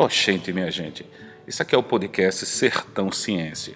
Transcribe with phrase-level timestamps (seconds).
[0.00, 1.04] Oxente, minha gente,
[1.46, 3.74] isso aqui é o podcast Sertão Ciência.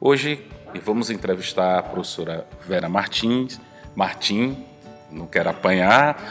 [0.00, 0.46] Hoje
[0.84, 3.60] vamos entrevistar a professora Vera Martins,
[3.92, 4.64] Martim,
[5.10, 6.22] não quero apanhar,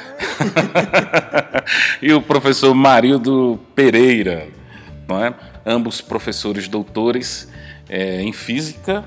[2.01, 4.47] e o professor Marildo Pereira,
[5.05, 5.33] não é?
[5.65, 7.51] ambos professores doutores
[7.89, 9.03] é, em física,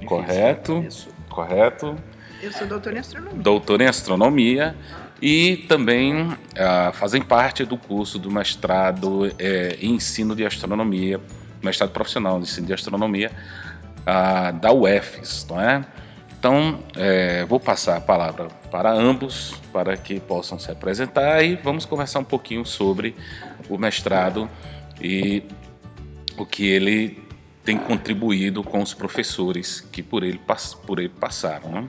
[0.00, 0.82] em correto?
[0.82, 1.08] Física, isso.
[1.28, 1.96] Correto.
[2.42, 3.42] Eu sou doutor em astronomia.
[3.42, 4.76] Doutor em astronomia
[5.20, 11.20] e também ah, fazem parte do curso do mestrado é, em ensino de astronomia,
[11.62, 13.30] mestrado profissional em ensino de astronomia
[14.06, 15.84] ah, da UFES, não é?
[16.38, 21.84] Então, é, vou passar a palavra para ambos, para que possam se apresentar e vamos
[21.84, 23.16] conversar um pouquinho sobre
[23.68, 24.48] o mestrado
[25.00, 25.42] e
[26.36, 27.20] o que ele
[27.64, 30.40] tem contribuído com os professores que por ele,
[30.86, 31.70] por ele passaram.
[31.72, 31.88] Né?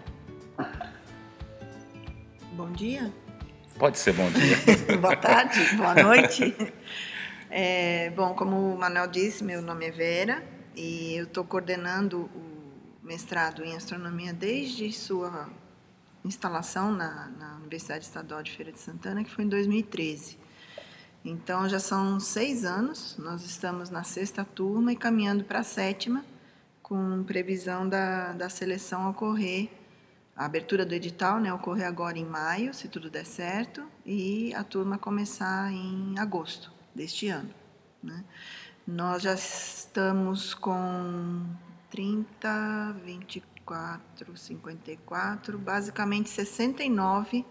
[2.54, 3.12] Bom dia.
[3.80, 4.58] Pode ser bom dia.
[5.00, 6.54] boa tarde, boa noite.
[7.50, 10.44] É, bom, como o Manuel disse, meu nome é Vera
[10.76, 15.50] e eu estou coordenando o mestrado em astronomia desde sua
[16.26, 20.38] instalação na, na Universidade Estadual de Feira de Santana, que foi em 2013.
[21.24, 26.26] Então já são seis anos, nós estamos na sexta turma e caminhando para a sétima,
[26.84, 29.70] com previsão da, da seleção ocorrer,
[30.40, 34.64] a abertura do edital né, ocorrer agora em maio, se tudo der certo, e a
[34.64, 37.54] turma começar em agosto deste ano.
[38.02, 38.24] Né?
[38.88, 41.46] Nós já estamos com
[41.90, 47.46] 30, 24, 54, basicamente 69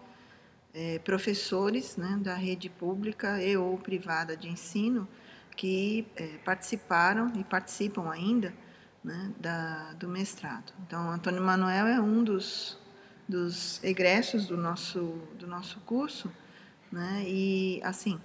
[0.73, 5.07] é, professores né, da rede pública e ou privada de ensino
[5.55, 8.51] que é, participaram e participam ainda
[9.03, 10.73] né, da, do mestrado.
[10.87, 12.78] Então, Antônio Manuel é um dos,
[13.29, 16.31] dos egressos do nosso, do nosso curso,
[16.91, 18.19] né, e, assim,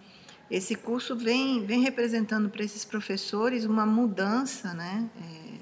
[0.51, 5.59] esse curso vem, vem representando para esses professores uma mudança né, é,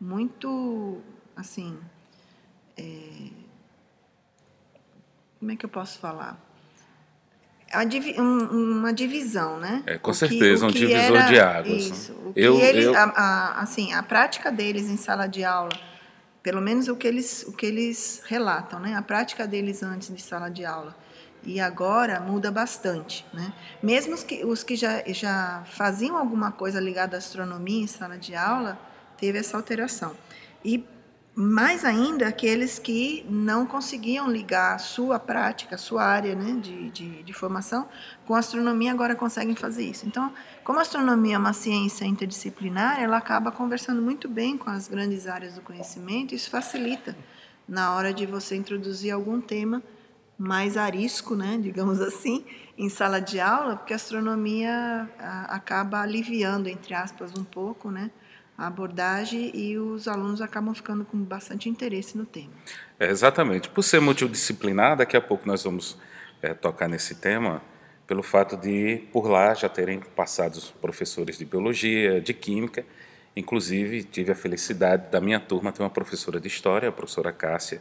[0.00, 1.00] muito,
[1.36, 1.76] assim,
[2.76, 3.30] é,
[5.40, 6.44] como é que eu posso falar?
[8.18, 9.82] uma divisão, né?
[9.84, 11.84] É, com certeza, que, um divisor era, de águas.
[11.84, 12.12] Isso.
[12.12, 12.94] O que eu, eu...
[12.96, 15.68] A, a, assim, a prática deles em sala de aula,
[16.42, 18.94] pelo menos o que eles, o que eles relatam, né?
[18.94, 20.96] A prática deles antes de sala de aula
[21.42, 23.52] e agora muda bastante, né?
[23.82, 28.18] Mesmo os que, os que já, já faziam alguma coisa ligada à astronomia em sala
[28.18, 28.78] de aula,
[29.16, 30.14] teve essa alteração.
[30.64, 30.84] E
[31.40, 36.90] mais ainda aqueles que não conseguiam ligar a sua prática, a sua área né, de,
[36.90, 37.88] de, de, formação
[38.26, 40.04] com a astronomia, agora conseguem fazer isso.
[40.04, 40.32] Então,
[40.64, 45.28] como a astronomia é uma ciência interdisciplinar, ela acaba conversando muito bem com as grandes
[45.28, 47.16] áreas do conhecimento, isso facilita
[47.68, 49.80] na hora de você introduzir algum tema
[50.36, 52.44] mais arisco, né, digamos assim,
[52.76, 55.08] em sala de aula, porque a astronomia
[55.46, 58.10] acaba aliviando, entre aspas, um pouco, né,
[58.58, 62.50] a abordagem e os alunos acabam ficando com bastante interesse no tema.
[62.98, 63.68] É, exatamente.
[63.68, 65.96] Por ser multidisciplinar, daqui a pouco nós vamos
[66.42, 67.62] é, tocar nesse tema,
[68.04, 72.84] pelo fato de, por lá, já terem passado os professores de biologia, de química.
[73.36, 77.80] Inclusive, tive a felicidade da minha turma ter uma professora de história, a professora Cássia,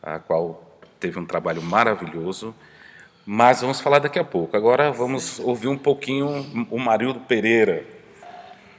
[0.00, 2.54] a qual teve um trabalho maravilhoso.
[3.26, 4.56] Mas vamos falar daqui a pouco.
[4.56, 7.84] Agora vamos ouvir um pouquinho o Marildo Pereira.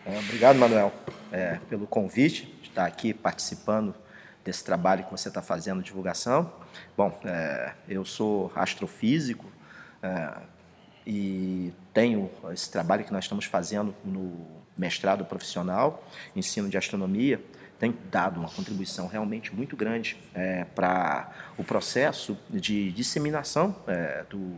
[0.06, 0.94] É, obrigado, Manuel
[1.35, 3.94] é, pelo convite de estar aqui participando
[4.44, 6.50] desse trabalho que você está fazendo, divulgação.
[6.96, 9.45] Bom, é, eu sou astrofísico
[10.01, 10.34] é,
[11.06, 14.47] e tenho esse trabalho que nós estamos fazendo no
[14.78, 17.41] mestrado profissional, ensino de astronomia,
[17.79, 24.56] tem dado uma contribuição realmente muito grande é, para o processo de disseminação é, do,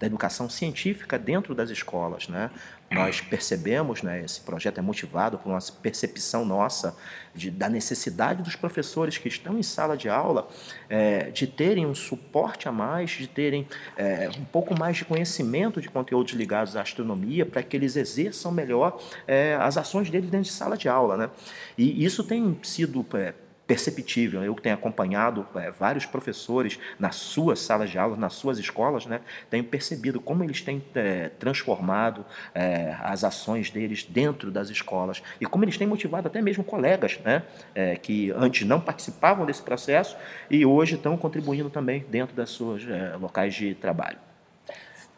[0.00, 2.28] da educação científica dentro das escolas.
[2.28, 2.50] Né?
[2.90, 6.96] Nós percebemos, né, esse projeto é motivado por uma percepção nossa
[7.34, 10.48] de, da necessidade dos professores que estão em sala de aula
[10.88, 13.66] é, de terem um suporte a mais, de terem
[13.96, 18.52] é, um pouco mais de conhecimento de conteúdos ligados à astronomia, para que eles exerçam
[18.52, 21.16] melhor é, as ações deles dentro de sala de aula.
[21.16, 21.30] Né?
[21.76, 23.34] E isso tem sido é,
[23.66, 24.44] perceptível.
[24.44, 29.06] Eu que tenho acompanhado é, vários professores nas suas salas de aula, nas suas escolas,
[29.06, 29.20] né,
[29.50, 32.24] tenho percebido como eles têm é, transformado
[32.54, 37.18] é, as ações deles dentro das escolas e como eles têm motivado até mesmo colegas
[37.24, 37.42] né,
[37.74, 40.16] é, que antes não participavam desse processo
[40.50, 44.18] e hoje estão contribuindo também dentro das suas é, locais de trabalho.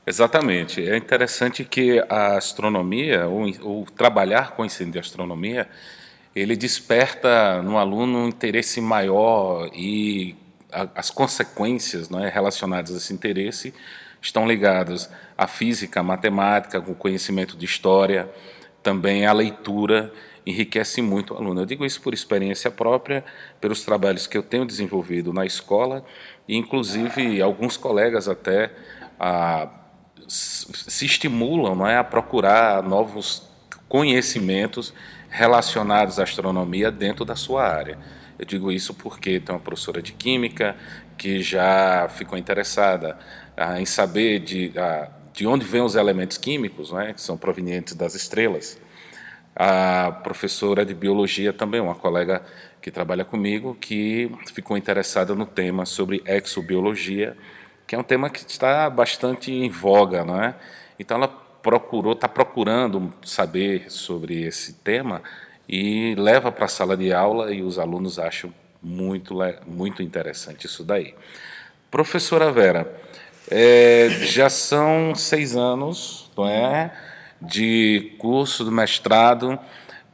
[0.07, 0.89] Exatamente.
[0.89, 5.69] É interessante que a astronomia, ou, ou trabalhar com o ensino de astronomia,
[6.39, 10.37] ele desperta no aluno um interesse maior e
[10.73, 13.75] a, as consequências é, relacionadas a esse interesse
[14.21, 18.29] estão ligados à física, à matemática, com conhecimento de história,
[18.83, 20.13] também à leitura,
[20.47, 21.61] enriquece muito o aluno.
[21.61, 23.25] Eu digo isso por experiência própria,
[23.61, 26.05] pelos trabalhos que eu tenho desenvolvido na escola,
[26.47, 28.73] e inclusive alguns colegas até
[29.19, 29.69] a,
[30.27, 33.43] se estimulam não é, a procurar novos
[33.89, 34.93] conhecimentos
[35.29, 37.99] relacionados à astronomia dentro da sua área.
[38.39, 40.77] Eu digo isso porque tem uma professora de química
[41.17, 43.19] que já ficou interessada
[43.57, 47.95] ah, em saber de, ah, de onde vêm os elementos químicos, né, que são provenientes
[47.95, 48.81] das estrelas.
[49.57, 52.43] A professora de biologia também, uma colega
[52.81, 57.37] que trabalha comigo, que ficou interessada no tema sobre exobiologia,
[57.87, 60.55] que é um tema que está bastante em voga, não é?
[60.99, 65.21] Então ela procurou, está procurando saber sobre esse tema
[65.69, 68.51] e leva para a sala de aula e os alunos acham
[68.83, 69.37] muito,
[69.67, 71.15] muito interessante isso daí.
[71.91, 72.91] Professora Vera,
[73.51, 76.91] é, já são seis anos, não é,
[77.39, 79.59] de curso do mestrado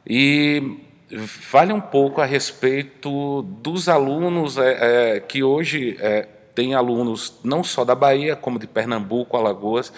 [0.05, 0.77] e
[1.25, 7.63] fale um pouco a respeito dos alunos é, é, que hoje é, tem alunos não
[7.63, 9.93] só da Bahia, como de Pernambuco, Alagoas,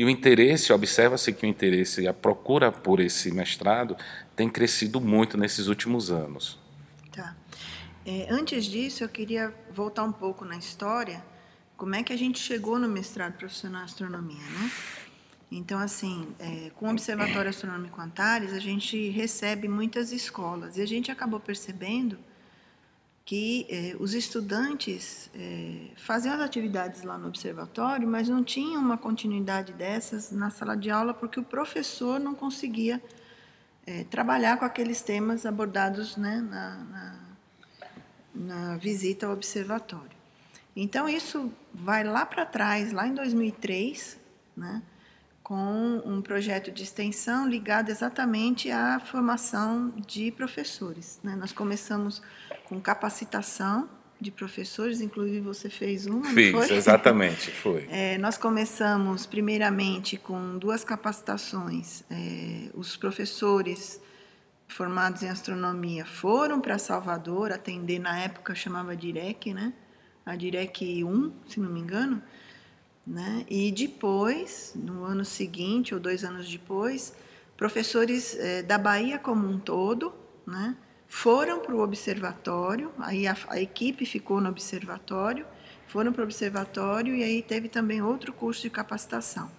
[0.00, 3.94] e o interesse, observa-se que o interesse e a procura por esse mestrado
[4.34, 6.58] tem crescido muito nesses últimos anos.
[7.12, 7.36] Tá.
[8.06, 11.22] É, antes disso, eu queria voltar um pouco na história,
[11.76, 14.70] como é que a gente chegou no mestrado profissional em astronomia, né?
[15.52, 20.86] Então, assim, é, com o Observatório Astronômico Antares, a gente recebe muitas escolas e a
[20.86, 22.18] gente acabou percebendo
[23.30, 28.98] que eh, os estudantes eh, faziam as atividades lá no observatório, mas não tinham uma
[28.98, 33.00] continuidade dessas na sala de aula porque o professor não conseguia
[33.86, 37.20] eh, trabalhar com aqueles temas abordados né, na, na,
[38.34, 40.18] na visita ao observatório.
[40.74, 44.18] Então, isso vai lá para trás, lá em 2003,
[44.56, 44.82] né,
[45.50, 51.18] com um projeto de extensão ligado exatamente à formação de professores.
[51.24, 51.34] Né?
[51.34, 52.22] Nós começamos
[52.66, 56.70] com capacitação de professores, inclusive você fez uma, Fiz, foi?
[56.70, 57.88] exatamente, foi.
[57.90, 62.04] É, nós começamos primeiramente com duas capacitações.
[62.08, 64.00] É, os professores
[64.68, 69.72] formados em astronomia foram para Salvador atender, na época chamava DIREC, né?
[70.24, 72.22] a DIREC 1, se não me engano,
[73.06, 73.44] né?
[73.48, 77.14] e depois, no ano seguinte ou dois anos depois,
[77.56, 80.14] professores é, da Bahia como um todo,
[80.46, 80.76] né?
[81.06, 85.44] foram para o observatório, aí a, a, equipe ficou no observatório,
[85.88, 89.50] foram para o observatório e aí teve também outro curso de capacitação.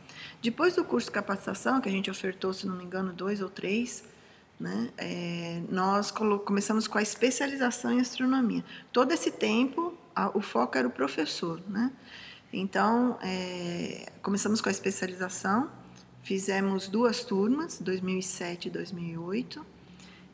[0.42, 3.50] Depois do curso de capacitação, que a gente ofertou, se não me engano, dois ou
[3.50, 4.06] três,
[4.58, 8.64] né, é, nós começamos com a especialização em astronomia.
[8.92, 11.62] Todo esse tempo, a, o foco era o professor.
[11.68, 11.92] Né?
[12.54, 15.70] Então, é, começamos com a especialização,
[16.22, 19.66] fizemos duas turmas, 2007 e 2008,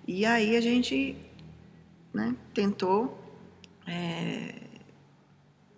[0.07, 1.15] e aí a gente
[2.11, 3.19] né, tentou
[3.85, 4.55] é,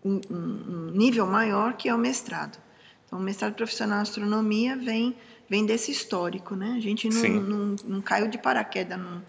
[0.03, 2.57] um, um, nível maior que é o mestrado.
[3.05, 5.17] Então, o mestrado profissional em astronomia vem,
[5.49, 6.75] vem desse histórico, né?
[6.77, 9.21] A gente não, não, não, caiu de paraquedas no,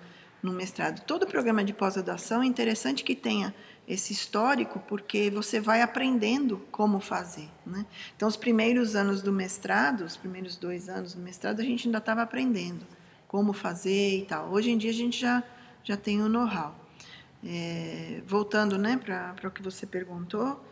[0.42, 1.00] no mestrado.
[1.04, 3.54] Todo programa de pós-graduação é interessante que tenha
[3.86, 7.48] esse histórico, porque você vai aprendendo como fazer.
[7.66, 7.84] Né?
[8.16, 11.98] Então, os primeiros anos do mestrado, os primeiros dois anos do mestrado, a gente ainda
[11.98, 12.86] estava aprendendo
[13.26, 14.50] como fazer e tal.
[14.50, 15.42] Hoje em dia a gente já,
[15.84, 16.74] já tem o know-how.
[17.44, 20.62] É, voltando né, para o que você perguntou,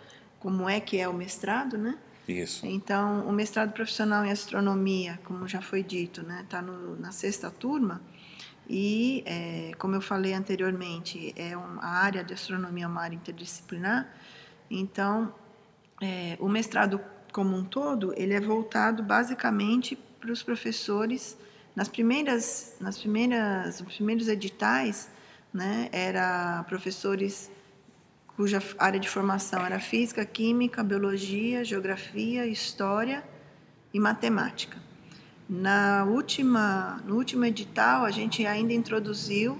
[0.40, 1.96] como é que é o mestrado, né?
[2.28, 2.66] Isso.
[2.66, 7.50] Então, o mestrado profissional em astronomia, como já foi dito, está né, tá na sexta
[7.50, 8.02] turma.
[8.68, 13.16] E, é, como eu falei anteriormente, é um, a área de astronomia é uma área
[13.16, 14.12] interdisciplinar.
[14.70, 15.34] Então,
[16.02, 17.00] é, o mestrado
[17.32, 21.36] como um todo, ele é voltado basicamente para os professores
[21.74, 25.08] nas primeiras, nas primeiras, os primeiros editais,
[25.54, 27.50] né, era professores
[28.36, 33.24] cuja área de formação era física, química, biologia, geografia, história
[33.92, 34.87] e matemática.
[35.48, 39.58] Na última, no último edital, a gente ainda introduziu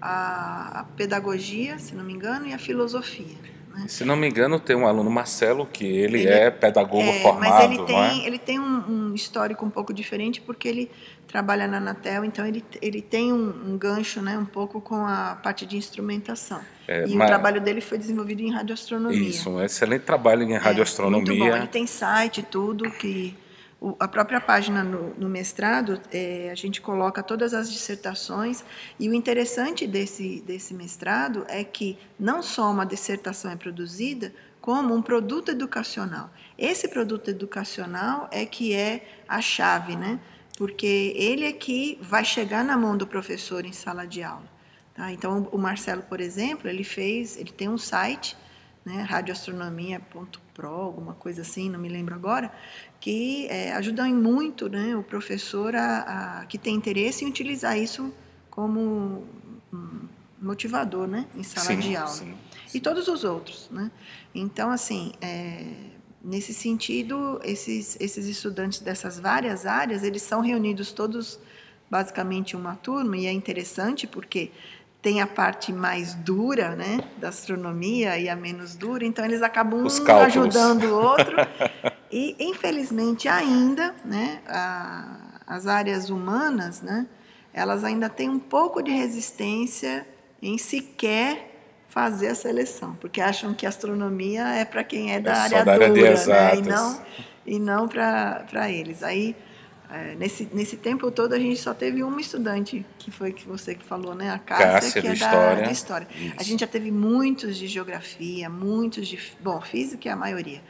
[0.00, 3.36] a, a pedagogia, se não me engano, e a filosofia.
[3.74, 3.84] Né?
[3.88, 7.50] Se não me engano, tem um aluno, Marcelo, que ele, ele é pedagogo é, formado.
[7.50, 8.26] Mas ele tem, é?
[8.26, 10.90] ele tem um, um, histórico um pouco diferente, porque ele
[11.26, 15.38] trabalha na Anatel, então ele, ele tem um, um gancho né, um pouco com a
[15.42, 16.60] parte de instrumentação.
[16.86, 17.26] É, e mas...
[17.26, 19.28] o trabalho dele foi desenvolvido em radioastronomia.
[19.28, 21.32] Isso, um excelente trabalho em radioastronomia.
[21.32, 23.36] É, muito bom, ele tem site, tudo que
[23.80, 28.64] o, a própria página no, no mestrado, é, a gente coloca todas as dissertações,
[28.98, 34.94] e o interessante desse, desse mestrado é que não só uma dissertação é produzida, como
[34.94, 36.30] um produto educacional.
[36.58, 40.20] Esse produto educacional é que é a chave, né?
[40.56, 44.44] Porque ele é que vai chegar na mão do professor em sala de aula.
[44.92, 45.12] Tá?
[45.12, 48.36] Então, o Marcelo, por exemplo, ele fez, ele tem um site,
[48.84, 52.50] né, radioastronomia.pro, alguma coisa assim, não me lembro agora,
[53.00, 58.12] que é, ajuda muito né, o professor a, a, que tem interesse em utilizar isso
[58.50, 59.24] como
[59.72, 60.08] um
[60.40, 62.08] motivador né, em sala sim, de aula.
[62.08, 62.34] Sim,
[62.66, 62.78] sim.
[62.78, 63.68] E todos os outros.
[63.70, 63.90] Né?
[64.34, 65.64] Então, assim, é,
[66.22, 71.38] nesse sentido, esses, esses estudantes dessas várias áreas, eles são reunidos todos
[71.90, 74.50] basicamente uma turma, e é interessante porque
[75.00, 79.84] tem a parte mais dura né, da astronomia e a menos dura, então eles acabam
[79.84, 81.36] um ajudando o outro.
[82.10, 87.06] e, infelizmente, ainda, né, a, as áreas humanas, né,
[87.52, 90.06] elas ainda têm um pouco de resistência
[90.42, 91.54] em sequer
[91.88, 95.64] fazer a seleção, porque acham que a astronomia é para quem é da é área
[95.64, 97.02] da dura, área né, e não,
[97.46, 99.02] e não para eles.
[99.02, 99.34] Aí
[99.90, 103.74] é, nesse, nesse tempo todo a gente só teve uma estudante, que foi que você
[103.74, 104.30] que falou, né?
[104.30, 106.06] A Cássia, Cássia que é da, da história.
[106.36, 109.18] A gente já teve muitos de geografia, muitos de.
[109.40, 110.62] Bom, física é a maioria.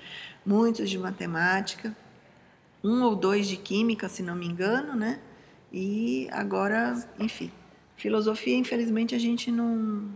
[0.46, 1.94] Muitos de matemática,
[2.82, 5.18] um ou dois de química, se não me engano, né?
[5.72, 7.50] E agora, enfim.
[7.96, 10.08] Filosofia, infelizmente, a gente não.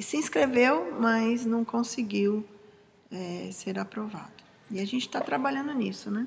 [0.00, 2.46] Se inscreveu, mas não conseguiu
[3.12, 4.32] é, ser aprovado.
[4.70, 6.26] E a gente está trabalhando nisso, né?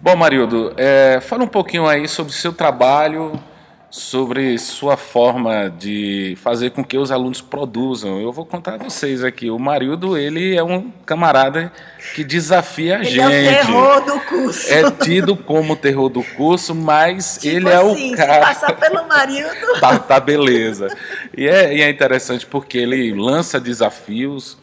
[0.00, 3.40] Bom, Marildo, é, fala um pouquinho aí sobre o seu trabalho,
[3.88, 8.20] sobre sua forma de fazer com que os alunos produzam.
[8.20, 9.48] Eu vou contar a vocês aqui.
[9.50, 11.72] O Marildo, ele é um camarada
[12.12, 13.32] que desafia a ele gente.
[13.32, 14.72] Ele é o terror do curso.
[14.72, 18.34] É tido como o terror do curso, mas tipo ele assim, é o cara...
[18.34, 19.54] Se passar pelo Marildo...
[19.80, 20.88] Tá, tá beleza.
[21.36, 24.58] E é, e é interessante porque ele lança desafios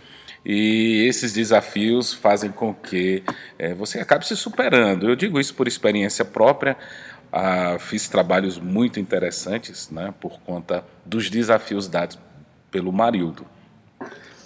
[0.46, 3.24] e esses desafios fazem com que
[3.60, 5.08] é, você acabe se superando.
[5.08, 6.76] Eu digo isso por experiência própria.
[7.32, 12.20] Ah, fiz trabalhos muito interessantes né, por conta dos desafios dados
[12.70, 13.46] pelo Marildo.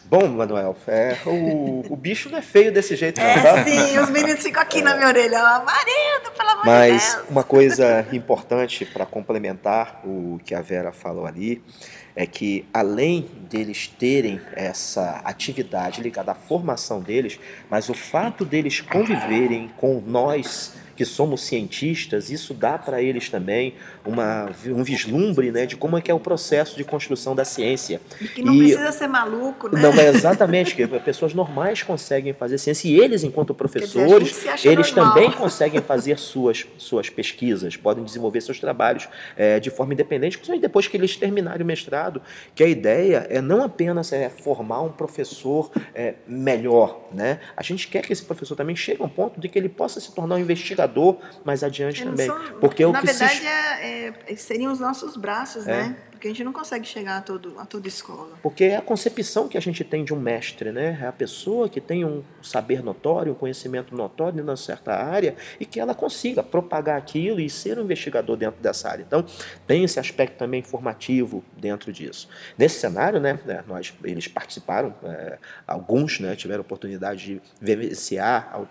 [0.08, 3.28] Bom, Manuel, é, o, o bicho não é feio desse jeito, não.
[3.28, 3.64] É, tá?
[3.64, 4.82] sim, os meninos ficam aqui é.
[4.84, 5.42] na minha orelha.
[5.66, 7.30] Marildo, pelo amor Mas de Deus.
[7.30, 11.64] uma coisa importante para complementar o que a Vera falou ali
[12.16, 18.80] é que além deles terem essa atividade ligada à formação deles, mas o fato deles
[18.80, 23.74] conviverem com nós que somos cientistas, isso dá para eles também
[24.06, 28.00] uma, um vislumbre né, de como é que é o processo de construção da ciência.
[28.22, 29.82] E que não e, precisa ser maluco, né?
[29.82, 34.92] Não, é exatamente, que pessoas normais conseguem fazer ciência e eles, enquanto professores, dizer, eles
[34.92, 35.14] normal.
[35.14, 40.62] também conseguem fazer suas, suas pesquisas, podem desenvolver seus trabalhos é, de forma independente, principalmente
[40.62, 42.22] depois que eles terminarem o mestrado,
[42.54, 47.40] que a ideia é não apenas é, formar um professor é, melhor, né?
[47.58, 50.00] A gente quer que esse professor também chegue a um ponto de que ele possa
[50.00, 52.27] se tornar um investigador pescador mais adiante também.
[52.27, 53.48] São, porque é o na que verdade, se...
[53.48, 55.72] é, é, seriam os nossos braços, é.
[55.72, 55.98] né?
[56.12, 58.30] Porque a gente não consegue chegar a, todo, a toda escola.
[58.42, 60.98] Porque é a concepção que a gente tem de um mestre, né?
[61.01, 65.36] É a pessoa que tem um saber notório, um conhecimento notório em uma certa área
[65.60, 69.04] e que ela consiga propagar aquilo e ser um investigador dentro dessa área.
[69.04, 69.25] Então,
[69.68, 72.30] tem esse aspecto também formativo dentro disso.
[72.58, 75.38] Nesse cenário, né, né nós, eles participaram, é,
[75.68, 78.65] alguns né, tiveram oportunidade de vivenciar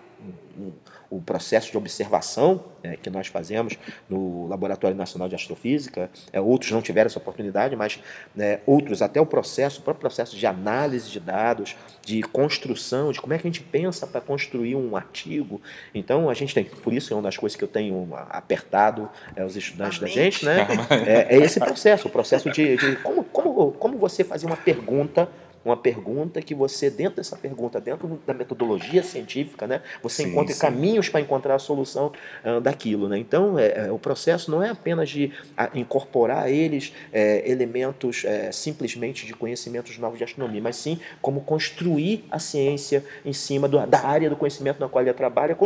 [0.58, 0.72] um,
[1.16, 3.78] o processo de observação é, que nós fazemos
[4.10, 6.10] no Laboratório Nacional de Astrofísica.
[6.32, 8.00] É, outros não tiveram essa oportunidade, mas
[8.34, 13.20] né, outros até o processo, o próprio processo de análise de dados, de construção, de
[13.20, 15.62] como é que a gente pensa para construir um artigo.
[15.94, 19.44] Então a gente tem, por isso é uma das coisas que eu tenho apertado é,
[19.44, 20.66] os estudantes da gente, né?
[21.06, 25.28] É, é, esse processo, o processo de, de como, como, como você fazer uma pergunta
[25.64, 30.54] uma pergunta que você, dentro dessa pergunta, dentro da metodologia científica, né, você sim, encontra
[30.54, 30.60] sim.
[30.60, 32.12] caminhos para encontrar a solução
[32.44, 33.08] uh, daquilo.
[33.08, 33.18] Né?
[33.18, 38.24] Então, é, é, o processo não é apenas de a, incorporar a eles é, elementos
[38.24, 43.68] é, simplesmente de conhecimentos novos de astronomia, mas sim como construir a ciência em cima
[43.68, 45.56] do, da área do conhecimento na qual ele trabalha,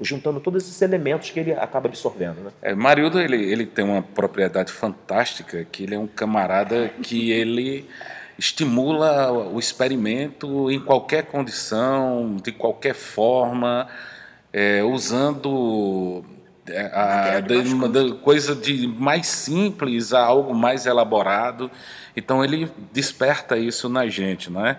[0.00, 2.40] juntando todos esses elementos que ele acaba absorvendo.
[2.40, 2.50] Né?
[2.62, 7.86] É, Marildo ele, ele tem uma propriedade fantástica, que ele é um camarada que ele
[8.38, 13.86] estimula o experimento em qualquer condição, de qualquer forma,
[14.52, 16.24] é, usando
[16.66, 21.70] é, a, de, uma, de, coisa de mais simples a algo mais elaborado.
[22.16, 24.78] Então ele desperta isso na gente, não é?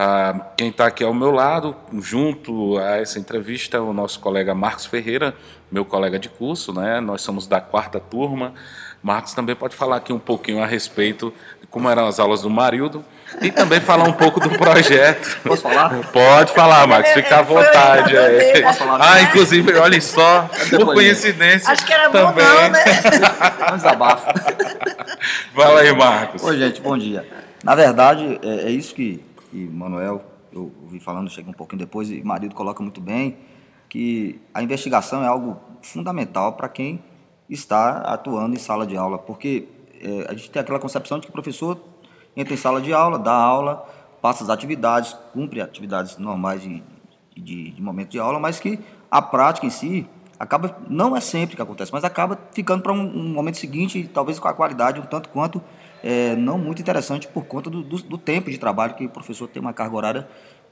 [0.00, 4.54] Ah, quem está aqui ao meu lado, junto a essa entrevista, é o nosso colega
[4.54, 5.34] Marcos Ferreira,
[5.72, 7.00] meu colega de curso, né?
[7.00, 8.54] Nós somos da quarta turma.
[9.02, 11.32] Marcos também pode falar aqui um pouquinho a respeito
[11.70, 13.04] como eram as aulas do Marildo
[13.42, 15.38] e também falar um pouco do projeto.
[15.42, 15.90] Posso falar?
[16.12, 18.16] Pode falar, Marcos, fica à vontade.
[18.16, 18.62] É.
[18.62, 18.98] Posso falar?
[19.00, 21.70] Ah, inclusive, olha só, por coincidência.
[21.70, 22.32] Acho que era também.
[22.34, 22.84] bom não, né?
[23.72, 24.26] Um desabafo.
[25.54, 26.42] Fala aí, Marcos.
[26.42, 27.28] Oi, gente, bom dia.
[27.62, 32.10] Na verdade, é, é isso que, que Manuel, eu ouvi falando, chega um pouquinho depois,
[32.10, 33.36] e marido coloca muito bem,
[33.88, 37.02] que a investigação é algo fundamental para quem
[37.48, 39.68] está atuando em sala de aula, porque
[40.00, 41.78] é, a gente tem aquela concepção de que o professor
[42.36, 43.86] entra em sala de aula, dá aula,
[44.20, 46.82] passa as atividades, cumpre atividades normais de,
[47.36, 48.78] de, de momento de aula, mas que
[49.10, 53.00] a prática em si acaba, não é sempre que acontece, mas acaba ficando para um,
[53.00, 55.60] um momento seguinte, talvez com a qualidade um tanto quanto
[56.02, 59.48] é, não muito interessante por conta do, do, do tempo de trabalho que o professor
[59.48, 60.28] tem uma carga horária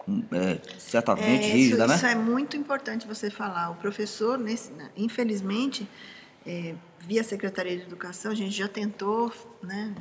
[0.07, 1.95] hum, é, certamente É, rígida, isso, né?
[1.97, 3.71] isso é muito importante você falar.
[3.71, 5.89] O professor, nesse, né, infelizmente,
[6.47, 9.95] é, via Secretaria de Educação, a gente já tentou né,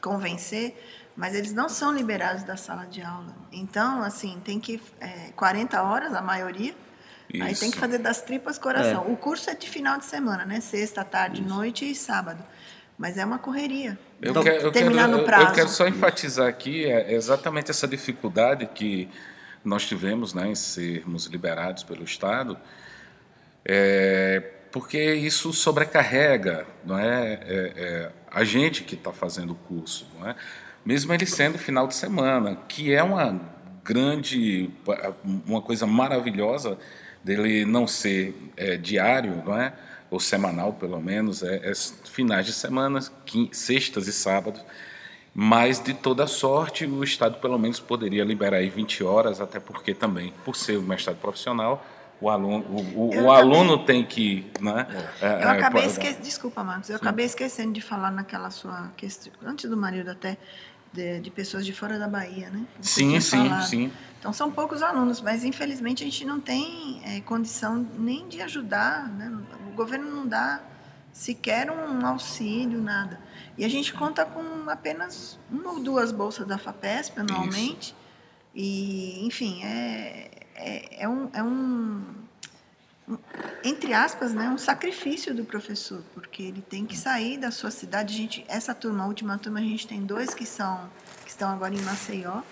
[0.00, 0.74] convencer,
[1.16, 3.34] mas eles não são liberados da sala de aula.
[3.52, 4.80] Então, assim, tem que.
[5.00, 6.74] É, 40 horas, a maioria.
[7.34, 7.60] Aí Isso.
[7.60, 9.04] tem que fazer das tripas coração.
[9.06, 9.12] É.
[9.12, 10.60] O curso é de final de semana, né?
[10.60, 12.42] Sexta, tarde, noite e sábado.
[12.98, 13.98] Mas é uma correria.
[14.20, 15.46] Eu, Então, quero, eu, terminar quero, no prazo.
[15.46, 19.08] eu quero só enfatizar aqui é, exatamente essa dificuldade que
[19.64, 22.58] nós tivemos né, em sermos liberados pelo Estado,
[23.64, 30.06] é, porque isso sobrecarrega não é, é, é, a gente que está fazendo o curso,
[30.18, 30.36] não é?
[30.84, 33.40] mesmo ele sendo final de semana, que é uma
[33.84, 34.70] grande,
[35.46, 36.78] uma coisa maravilhosa
[37.22, 39.72] dele não ser é, diário, não é?
[40.10, 41.72] ou semanal pelo menos, é, é
[42.04, 43.00] finais de semana,
[43.52, 44.60] sextas e sábados,
[45.34, 49.94] mas de toda sorte o Estado pelo menos poderia liberar aí 20 horas, até porque
[49.94, 51.84] também, por ser um mestrado profissional,
[52.20, 54.50] o aluno, o, o- o acabei- aluno tem que...
[54.60, 54.86] Né,
[55.20, 58.92] é, Eu é, acabei pô- esquecendo, desculpa, Marcos, eu acabei esquecendo de falar naquela sua
[58.96, 60.36] questão, antes do marido até,
[60.92, 62.64] de, de pessoas de fora da Bahia, né?
[62.80, 63.62] Você Sim, sim, falado.
[63.66, 63.92] sim.
[64.18, 69.08] Então são poucos alunos, mas infelizmente a gente não tem eh, condição nem de ajudar,
[69.08, 69.32] né?
[69.72, 70.60] O governo não dá
[71.12, 73.18] sequer um auxílio, nada.
[73.56, 77.94] E a gente conta com apenas uma ou duas bolsas da FAPESP anualmente.
[78.54, 82.02] E, enfim, é, é, é um, é um,
[83.64, 88.14] entre aspas, né, um sacrifício do professor, porque ele tem que sair da sua cidade.
[88.14, 90.88] A gente, essa turma, a última turma, a gente tem dois que são
[91.24, 92.42] que estão agora em Maceió,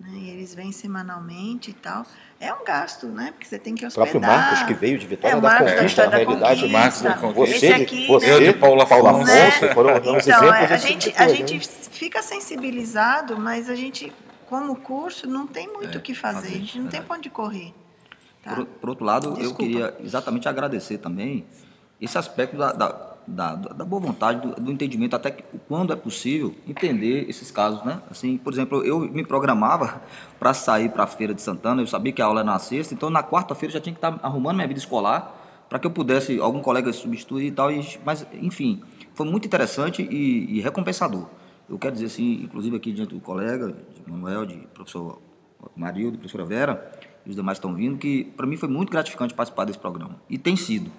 [0.00, 2.04] né, e eles vêm semanalmente e tal.
[2.40, 3.30] É um gasto, né?
[3.30, 4.10] Porque você tem que O hospedar.
[4.10, 6.46] próprio Marcos, que veio de Vitória É, o da Marcos da Conquista, Vitória na da
[6.48, 6.72] realidade.
[6.72, 7.58] Marcos da Conquista.
[7.60, 9.10] você, aqui, você Eu de Paula Paula.
[9.12, 9.74] Afonso, né?
[9.74, 11.60] foram Então, exemplos é, a desse gente, tipo a gente né?
[11.92, 14.12] fica sensibilizado, mas a gente,
[14.52, 16.48] como curso, não tem muito o que fazer.
[16.48, 17.06] A gente não tem verdade.
[17.06, 17.72] pra onde correr.
[18.42, 18.54] Tá?
[18.54, 19.56] Por, por outro lado, eu Desculpa.
[19.62, 21.46] queria exatamente agradecer também
[21.98, 25.96] esse aspecto da, da, da, da boa vontade, do, do entendimento, até que, quando é
[25.96, 28.02] possível, entender esses casos, né?
[28.10, 30.02] Assim, por exemplo, eu me programava
[30.38, 32.92] para sair para a Feira de Santana, eu sabia que a aula era na sexta,
[32.92, 36.38] então na quarta-feira já tinha que estar arrumando minha vida escolar para que eu pudesse,
[36.38, 38.82] algum colega substituir e tal, e, mas, enfim,
[39.14, 41.26] foi muito interessante e, e recompensador.
[41.68, 45.20] Eu quero dizer assim, inclusive aqui diante do colega, de Manuel, de professor
[45.76, 46.92] Marildo, professora Vera,
[47.24, 50.20] e os demais estão vindo, que para mim foi muito gratificante participar desse programa.
[50.28, 50.90] E tem sido.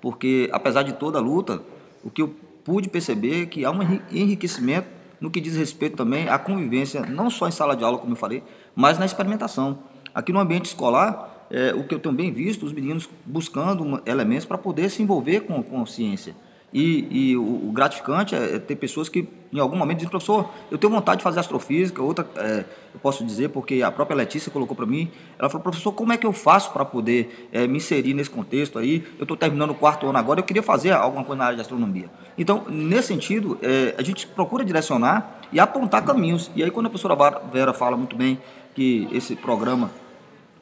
[0.00, 1.62] Porque, apesar de toda a luta,
[2.02, 2.28] o que eu
[2.64, 4.88] pude perceber é que há um enri- enriquecimento
[5.20, 8.16] no que diz respeito também à convivência, não só em sala de aula, como eu
[8.16, 8.42] falei,
[8.74, 9.80] mas na experimentação.
[10.14, 14.44] Aqui no ambiente escolar, é, o que eu tenho bem visto, os meninos buscando elementos
[14.44, 16.34] para poder se envolver com, com a ciência.
[16.72, 20.50] E, e o, o gratificante é, é ter pessoas que, em algum momento, dizem, professor,
[20.70, 24.50] eu tenho vontade de fazer astrofísica, outra, é, eu posso dizer, porque a própria Letícia
[24.50, 27.78] colocou para mim, ela falou, professor, como é que eu faço para poder é, me
[27.78, 29.06] inserir nesse contexto aí?
[29.18, 31.62] Eu estou terminando o quarto ano agora, eu queria fazer alguma coisa na área de
[31.62, 32.10] astronomia.
[32.36, 36.50] Então, nesse sentido, é, a gente procura direcionar e apontar caminhos.
[36.54, 38.38] E aí, quando a professora Vera fala muito bem
[38.74, 39.90] que esse programa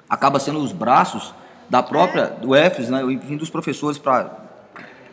[0.09, 1.35] acaba sendo os braços
[1.69, 4.46] da própria, do EFES, né, enfim, dos professores para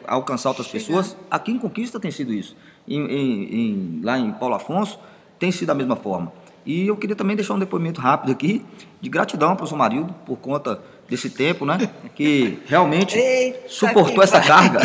[0.07, 1.15] alcançar outras pessoas.
[1.29, 2.55] Aqui em Conquista tem sido isso.
[2.87, 4.99] Em, em- em- lá em Paulo Afonso
[5.39, 6.31] tem sido da mesma forma.
[6.65, 8.65] E eu queria também deixar um depoimento rápido aqui
[9.01, 11.89] de gratidão ao professor Marildo por conta desse tempo, né?
[12.15, 14.47] Que realmente Eita, suportou que essa vai.
[14.47, 14.79] carga.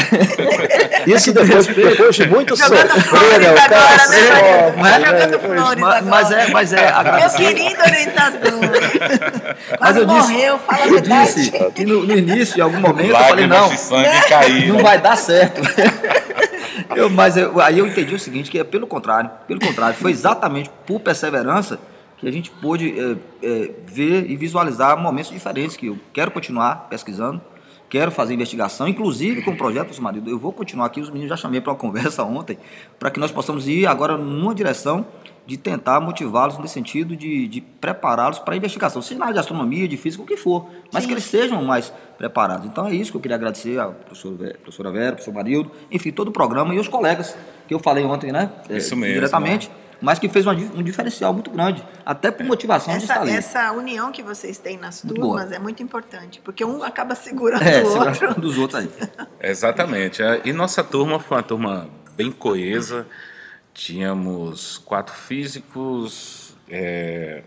[1.07, 3.53] Isso depois, depois de muito sofrer, flores né?
[3.53, 5.39] O cara né, é?
[5.39, 8.59] Flores mas, é, mas é Meu querido orientador.
[9.81, 12.81] Mas Mas eu disse, morreu, fala a eu disse que no, no início, em algum
[12.81, 14.75] momento, eu falei, Lágrimas não, caíram.
[14.75, 15.61] não vai dar certo.
[16.95, 20.11] Eu, mas eu- aí eu entendi o seguinte, que é pelo contrário, pelo contrário, foi
[20.11, 21.79] exatamente por perseverança
[22.19, 26.89] que a gente pôde é, é, ver e visualizar momentos diferentes, que eu quero continuar
[26.89, 27.41] pesquisando,
[27.89, 30.31] quero fazer investigação, inclusive com o projeto dos maridos.
[30.31, 32.59] Eu vou continuar aqui, os meninos já chamei para uma conversa ontem,
[32.99, 35.07] para que nós possamos ir agora numa direção
[35.47, 39.41] de tentar motivá-los nesse sentido de, de prepará-los para a investigação, seja na área de
[39.41, 41.09] astronomia, de física, o que for, mas Sim.
[41.09, 42.67] que eles sejam mais preparados.
[42.67, 46.29] Então é isso que eu queria agradecer à professora, professora Vera, professor Marildo, enfim, todo
[46.29, 47.35] o programa e os colegas
[47.67, 48.51] que eu falei ontem, né?
[48.69, 49.15] Isso mesmo.
[49.15, 49.71] Diretamente.
[49.71, 49.88] Né?
[50.01, 53.33] Mas que fez uma, um diferencial muito grande, até por motivação essa, de estar ali.
[53.33, 57.83] Essa união que vocês têm nas turmas é muito importante, porque um acaba segurando é,
[57.83, 58.41] o outro.
[58.41, 58.91] dos outros aí.
[59.43, 60.23] Exatamente.
[60.23, 63.07] É, e nossa turma foi uma turma bem coesa.
[63.75, 67.43] Tínhamos quatro físicos, é,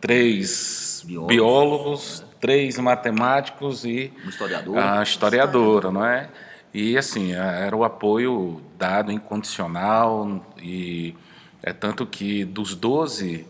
[0.00, 1.34] três biólogos.
[1.34, 4.78] biólogos, três matemáticos e um historiador.
[4.78, 6.28] a historiadora, não é?
[6.74, 11.14] E assim, era o apoio dado incondicional e
[11.62, 13.46] é tanto que dos 12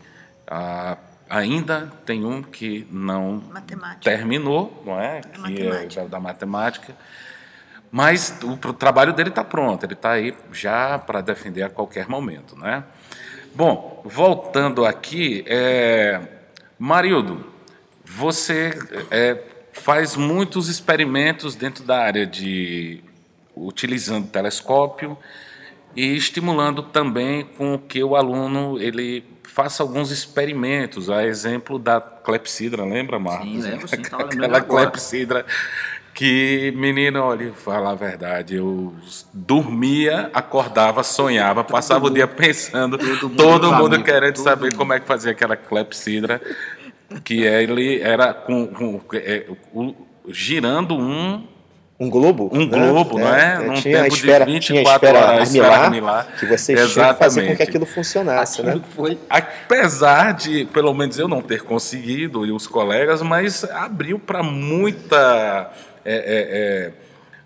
[0.46, 0.98] a,
[1.29, 4.03] ainda tem um que não matemática.
[4.03, 5.20] terminou, não é?
[5.20, 6.94] é que é da, da matemática.
[7.90, 12.09] Mas o, o trabalho dele está pronto, ele está aí já para defender a qualquer
[12.09, 12.57] momento.
[12.57, 12.85] Né?
[13.55, 16.20] Bom, voltando aqui, é,
[16.79, 17.46] Marildo,
[18.05, 18.79] você
[19.11, 23.03] é, faz muitos experimentos dentro da área de
[23.55, 25.16] utilizando telescópio
[25.94, 32.85] e estimulando também com que o aluno ele faça alguns experimentos, a exemplo da clepsidra,
[32.85, 33.48] lembra, Marcos?
[33.48, 35.44] Sim, lembro, sim, Aquela clepsidra
[36.14, 38.94] que, menino, olha, fala a verdade, eu
[39.33, 44.76] dormia, acordava, sonhava, passava o dia pensando, todo mundo, todo mundo querendo todo saber mundo.
[44.76, 46.40] como é que fazia aquela clepsidra,
[47.24, 49.94] que ele era com, com é, o,
[50.28, 51.46] girando um
[51.98, 52.50] um globo.
[52.52, 52.78] Um né?
[52.78, 53.55] globo, não é?
[53.55, 53.59] é?
[53.59, 56.74] Num tinha tempo a esfera, de 24 tinha a esfera horas, armilar, armilar, que você
[56.74, 58.85] tinha que fazer com que aquilo funcionasse, aquilo né?
[58.94, 64.42] Foi, apesar de, pelo menos eu não ter conseguido, e os colegas, mas abriu para
[64.42, 65.70] muita
[66.05, 66.92] é, é, é,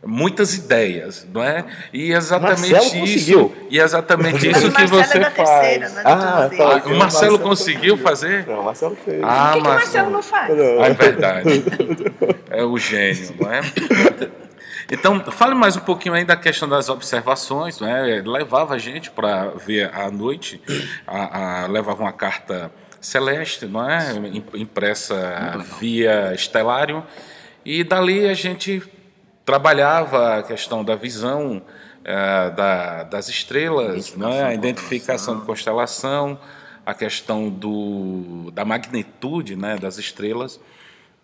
[0.06, 1.64] muitas ideias, não é?
[1.92, 2.98] E exatamente Marcelo isso.
[2.98, 3.56] Conseguiu.
[3.70, 5.50] E exatamente isso que você é faz.
[5.50, 8.46] Terceira, né, ah, tá, o Marcelo, Marcelo conseguiu fazer?
[8.46, 9.20] Não, o Marcelo fez.
[9.22, 10.56] Ah, o que, que o Marcelo não faz?
[10.56, 10.82] Não.
[10.82, 11.64] Ah, é verdade.
[12.50, 13.60] É o gênio, não é?
[14.88, 18.22] Então, fale mais um pouquinho aí da questão das observações, né?
[18.24, 20.62] Levava a gente para ver à noite,
[21.04, 24.12] a, a, levava uma carta celeste, não é?
[24.54, 27.04] Impressa via estelário
[27.64, 28.80] e dali a gente
[29.44, 31.62] trabalhava a questão da visão
[32.04, 34.44] é, da, das estrelas, né?
[34.44, 36.38] a identificação de constelação,
[36.84, 40.60] a questão do, da magnitude né, das estrelas.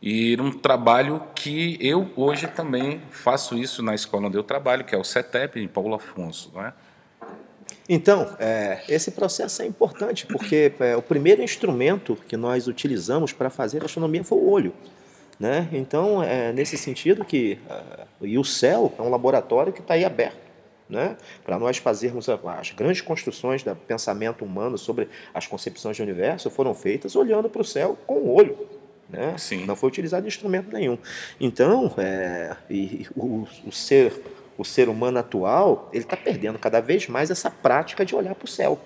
[0.02, 4.96] E um trabalho que eu hoje também faço isso na escola onde eu trabalho, que
[4.96, 6.50] é o CETEP, em Paulo Afonso.
[6.56, 6.72] Né?
[7.88, 13.48] Então, é, esse processo é importante, porque é, o primeiro instrumento que nós utilizamos para
[13.48, 14.74] fazer astronomia foi o olho.
[15.38, 15.68] Né?
[15.70, 20.04] Então, é nesse sentido que uh, e o céu é um laboratório que está aí
[20.04, 20.42] aberto.
[20.88, 21.16] Né?
[21.44, 26.74] Para nós fazermos as grandes construções do pensamento humano sobre as concepções do universo foram
[26.74, 28.81] feitas olhando para o céu com o olho.
[29.12, 29.36] Né?
[29.36, 29.66] Sim.
[29.66, 30.96] Não foi utilizado instrumento nenhum.
[31.38, 34.12] Então, é, e, o, o, ser,
[34.56, 38.46] o ser humano atual ele está perdendo cada vez mais essa prática de olhar para
[38.46, 38.80] o céu.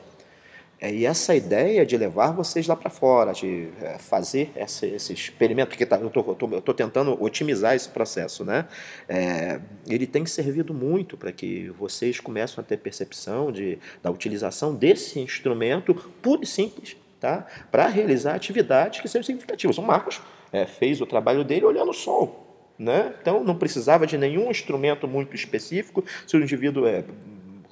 [0.78, 5.12] É, e essa ideia de levar vocês lá para fora, de é, fazer esse, esse
[5.12, 8.66] experimento, porque tá, eu estou tentando otimizar esse processo, né?
[9.08, 14.74] É, ele tem servido muito para que vocês comecem a ter percepção de, da utilização
[14.74, 17.46] desse instrumento puro e simples, tá?
[17.70, 19.78] para realizar atividades que sejam significativas.
[19.78, 20.20] O Marcos
[20.52, 22.44] é, fez o trabalho dele olhando o sol.
[22.78, 23.14] Né?
[23.20, 26.04] Então, não precisava de nenhum instrumento muito específico.
[26.26, 27.04] Se o indivíduo é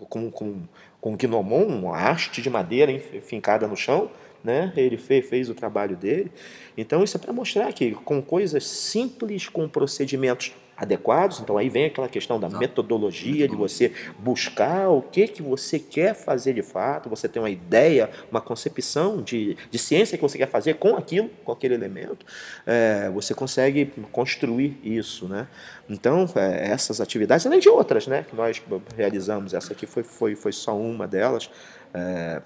[0.09, 0.62] com, com
[1.04, 4.11] com gnomon, uma haste de madeira fincada no chão,
[4.42, 4.72] né?
[4.74, 6.33] Ele fez, fez o trabalho dele.
[6.78, 11.87] Então isso é para mostrar que com coisas simples, com procedimentos adequados, então aí vem
[11.87, 17.08] aquela questão da metodologia, de você buscar o que, que você quer fazer de fato,
[17.08, 21.30] você tem uma ideia, uma concepção de, de ciência que você quer fazer com aquilo,
[21.44, 22.26] com aquele elemento,
[22.66, 25.46] é, você consegue construir isso, né?
[25.88, 28.60] Então, é, essas atividades, além de outras, né, que nós
[28.96, 31.50] realizamos, essa aqui foi, foi, foi só uma delas,
[31.92, 32.42] é,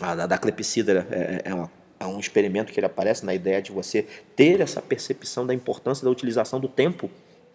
[0.00, 3.62] a da, da clepsidra é, é, uma, é um experimento que ele aparece na ideia
[3.62, 7.10] de você ter essa percepção da importância da utilização do tempo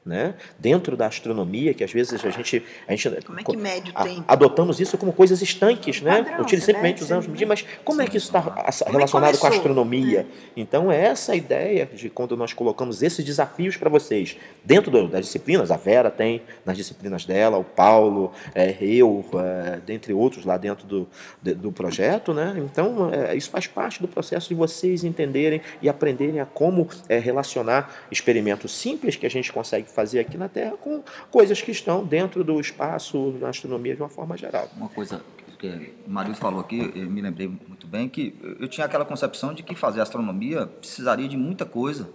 [0.06, 0.34] né?
[0.58, 2.64] dentro da astronomia, que às vezes a gente.
[2.88, 4.24] A gente como é que mede o tempo?
[4.28, 6.24] Adotamos isso como coisas estanques, né?
[6.24, 9.38] Padrão, Utiliza você simplesmente usamos ser, medir, mas como é que isso está é relacionado
[9.38, 10.26] com a astronomia?
[10.58, 14.36] Então, é essa ideia de quando nós colocamos esses desafios para vocês,
[14.66, 19.80] dentro do- das disciplinas, a Vera tem nas disciplinas dela, o Paulo, é, eu, é,
[19.86, 21.08] dentre outros lá dentro do,
[21.42, 22.56] de- do projeto, né?
[22.58, 27.20] Então, é, isso faz parte do processo de vocês entenderem e aprenderem a como é,
[27.20, 32.04] relacionar experimentos simples que a gente consegue fazer aqui na Terra com coisas que estão
[32.04, 34.70] dentro do espaço, na astronomia de uma forma geral.
[34.76, 35.22] Uma coisa
[35.58, 39.54] que o marido falou aqui, eu me lembrei muito bem, que eu tinha aquela concepção
[39.54, 42.10] de que fazer astronomia precisaria de muita coisa.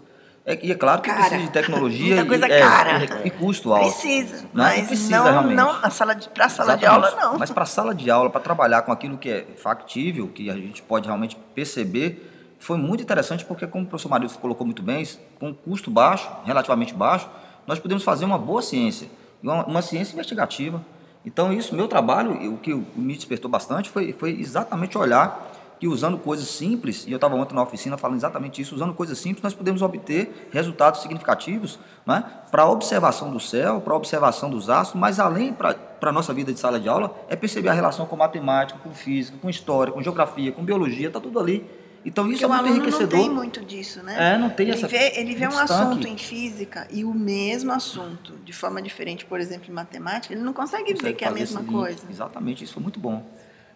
[0.47, 3.05] É, e é claro que Cara, precisa de tecnologia muita coisa e, é, cara.
[3.25, 3.91] e, e custo alto.
[3.91, 5.55] Precisa, Não, mas precisa não, realmente.
[5.55, 7.39] não na sala de, pra sala de aula, não.
[7.39, 10.55] Mas para a sala de aula, para trabalhar com aquilo que é factível, que a
[10.55, 15.07] gente pode realmente perceber, foi muito interessante porque, como o professor Marido colocou muito bem,
[15.39, 17.29] com custo baixo, relativamente baixo,
[17.67, 19.09] nós podemos fazer uma boa ciência,
[19.43, 20.85] uma, uma ciência investigativa.
[21.25, 26.17] Então, isso, meu trabalho, o que me despertou bastante foi, foi exatamente olhar que usando
[26.19, 29.55] coisas simples, e eu estava ontem na oficina falando exatamente isso, usando coisas simples, nós
[29.55, 34.99] podemos obter resultados significativos né, para a observação do céu, para a observação dos astros,
[34.99, 38.17] mas além para a nossa vida de sala de aula, é perceber a relação com
[38.17, 41.69] matemática, com física, com história, com geografia, com biologia, está tudo ali.
[42.05, 43.19] Então isso Porque é o muito aluno não enriquecedor.
[43.21, 44.35] tem muito disso, né?
[44.35, 47.73] É, não tem ele essa- Vê, ele vê um assunto em física e o mesmo
[47.73, 51.29] assunto, de forma diferente, por exemplo, em matemática, ele não consegue, ver Consegue que é
[51.29, 51.73] a mesma link.
[51.73, 52.01] coisa.
[52.11, 53.25] Exatamente, isso foi muito bom.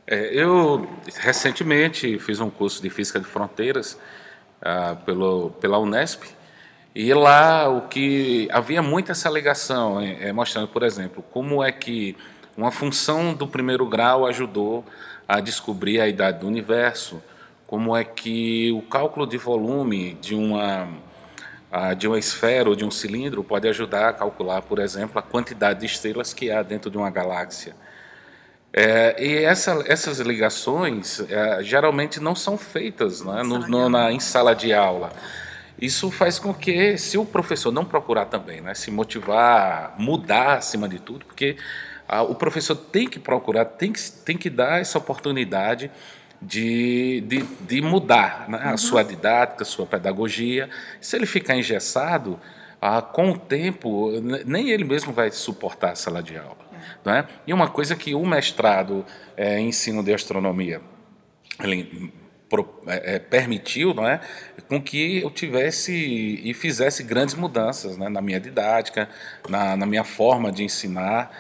[0.07, 3.99] É, eu recentemente fiz um curso de física de fronteiras
[4.63, 6.25] ah, pelo, pela Unesp
[6.95, 11.71] e lá o que havia muito essa ligação, é, é, mostrando, por exemplo, como é
[11.71, 12.17] que
[12.57, 14.85] uma função do primeiro grau ajudou
[15.29, 17.23] a descobrir a idade do universo,
[17.69, 20.89] como é que o cálculo de volume de uma
[21.99, 25.81] de uma esfera ou de um cilindro pode ajudar a calcular, por exemplo, a quantidade
[25.81, 27.77] de estrelas que há dentro de uma galáxia.
[28.73, 34.21] É, e essa- essas ligações é, geralmente não são feitas né, no- no- na, em
[34.21, 35.13] sala de aula.
[35.81, 40.89] Isso faz com que, se o professor não procurar também, né, se motivar, mudar acima
[40.89, 41.57] de tudo, porque
[42.09, 45.91] ah, o professor tem que procurar, tem que, tem que dar essa oportunidade
[46.41, 50.69] de, de, de mudar né, a sua didática, a sua pedagogia.
[51.01, 52.39] Se ele ficar engessado,
[52.81, 56.57] ah, com o tempo, ne- nem ele mesmo vai suportar a sala de aula.
[57.05, 57.27] Não é?
[57.47, 59.05] E uma coisa que o mestrado
[59.37, 60.81] em ensino de astronomia
[61.63, 62.13] ele
[62.49, 64.21] pro- é, é, permitiu não é,
[64.69, 69.09] com que eu tivesse e fizesse grandes mudanças né, na minha didática,
[69.49, 71.31] na, na minha forma de ensinar,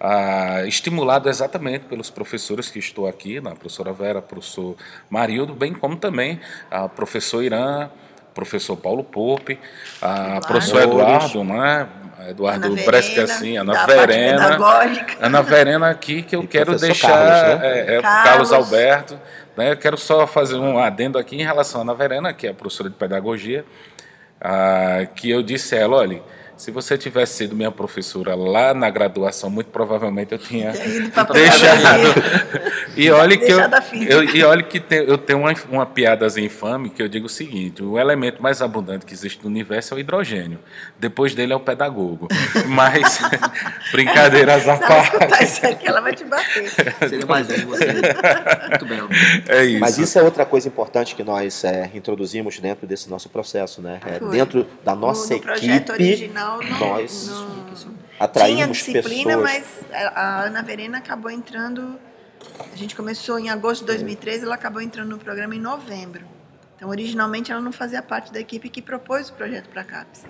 [0.00, 4.76] ah, estimulado exatamente pelos professores que estou aqui, né, a professora Vera, professor
[5.10, 7.90] Marildo, bem como também a professor Irã,
[8.34, 9.58] professor Paulo Pope,
[10.00, 10.46] a Eduardo.
[10.46, 11.88] professor Eduardo, né,
[12.28, 15.06] Eduardo Ana Brescassin, Verena, Ana Verena.
[15.20, 17.68] Ana Verena aqui que eu E quero deixar Carlos, né?
[17.78, 18.24] é, é, Carlos.
[18.28, 19.18] Carlos Alberto,
[19.56, 19.72] né?
[19.72, 22.54] Eu quero só fazer um adendo aqui em relação à Ana Verena, que é a
[22.54, 23.64] professora de pedagogia,
[24.40, 26.22] ah, que eu disse a ela, olha,
[26.58, 30.72] se você tivesse sido minha professora lá na graduação, muito provavelmente eu tinha
[31.32, 32.14] deixado.
[32.96, 33.60] e olha que eu,
[34.08, 37.28] eu- e olha que tem- eu tenho uma, uma piadazinha infame que eu digo o
[37.28, 40.58] seguinte: o elemento mais abundante que existe no universo é o hidrogênio.
[40.98, 42.28] Depois dele é o pedagogo.
[42.66, 43.20] Mas
[43.92, 45.44] brincadeiras à parte.
[45.44, 46.68] isso aqui, ela vai te bater.
[47.08, 47.86] Seria mais um você.
[47.92, 48.98] Muito bem.
[49.48, 49.80] É isso.
[49.80, 54.00] Mas isso é outra coisa importante que nós é, introduzimos dentro desse nosso processo, né?
[54.04, 56.80] É, dentro da nossa no, no projeto equipe, original,
[57.30, 59.64] não, nós não- atraímos tinha disciplina, pessoas.
[59.90, 61.98] mas a a Ana Verena acabou entrando.
[62.72, 66.24] A gente começou em agosto de 2013, ela acabou entrando no programa em novembro.
[66.76, 70.24] Então, originalmente, ela não fazia parte da equipe que propôs o projeto para a CAPES.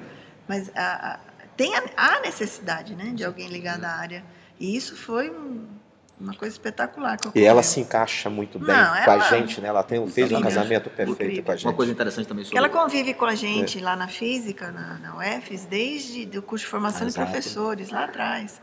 [0.48, 1.18] Mas a, a-
[1.56, 4.24] tem a, a necessidade né, de alguém ligado à área.
[4.58, 5.66] E isso foi um-
[6.20, 7.16] uma coisa espetacular.
[7.16, 9.68] que E ela se encaixa muito bem Não, com a ela- gente, né?
[9.68, 10.42] Ela tem, fez um Incrível.
[10.42, 11.44] casamento perfeito Incrível.
[11.44, 11.66] com a gente.
[11.66, 12.70] Uma coisa interessante também Porque sobre...
[12.72, 16.70] ela convive com a gente lá na física, na, na UFES, desde o curso de
[16.70, 17.26] formação de Exato.
[17.30, 18.60] professores, lá atrás.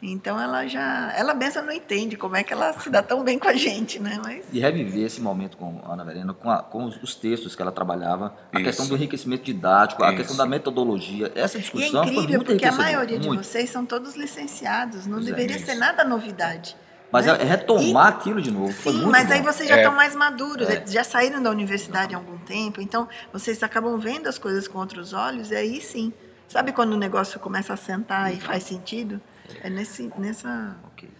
[0.00, 1.12] Então ela já.
[1.16, 3.98] Ela mesma não entende como é que ela se dá tão bem com a gente,
[3.98, 4.20] né?
[4.22, 7.56] Mas de reviver esse momento com a Ana Verena, com, a- com os, os textos
[7.56, 8.64] que ela trabalhava, a Isso.
[8.64, 10.18] questão do enriquecimento didático, a Isso.
[10.18, 11.32] questão da metodologia.
[11.34, 13.42] Essa e é discussão foi incrível, muito porque a maioria de muito.
[13.42, 15.66] vocês são todos licenciados, não Pois é, deveria isso.
[15.66, 16.76] ser nada novidade.
[17.10, 17.38] Mas né?
[17.40, 18.72] é retomar aquilo de novo.
[18.72, 19.50] foi Sim, muito mas aí bom.
[19.52, 19.78] vocês já É.
[19.78, 20.84] estão mais maduros, É.
[20.86, 25.12] já saíram da universidade há algum tempo, então vocês acabam vendo as coisas com outros
[25.12, 26.12] olhos, e aí sim.
[26.48, 29.20] Sabe quando o negócio começa a sentar e faz sentido?
[29.62, 30.76] É nesse, nessa.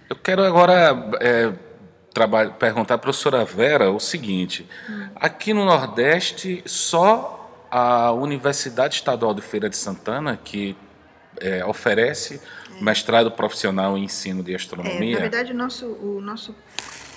[0.08, 1.52] Eu quero agora é,
[2.58, 4.66] perguntar à professora Vera o seguinte:
[5.16, 10.74] aqui no Nordeste, só a Universidade Estadual de Feira de Santana, que
[11.40, 12.40] é, oferece
[12.80, 15.14] mestrado profissional em ensino de É, astronomia?
[15.14, 16.54] na verdade, o nosso, o nosso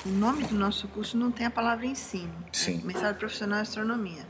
[0.06, 2.34] o nome do nosso curso não tem a palavra ensino.
[2.52, 2.80] Sim.
[2.84, 4.26] É mestrado profissional em astronomia.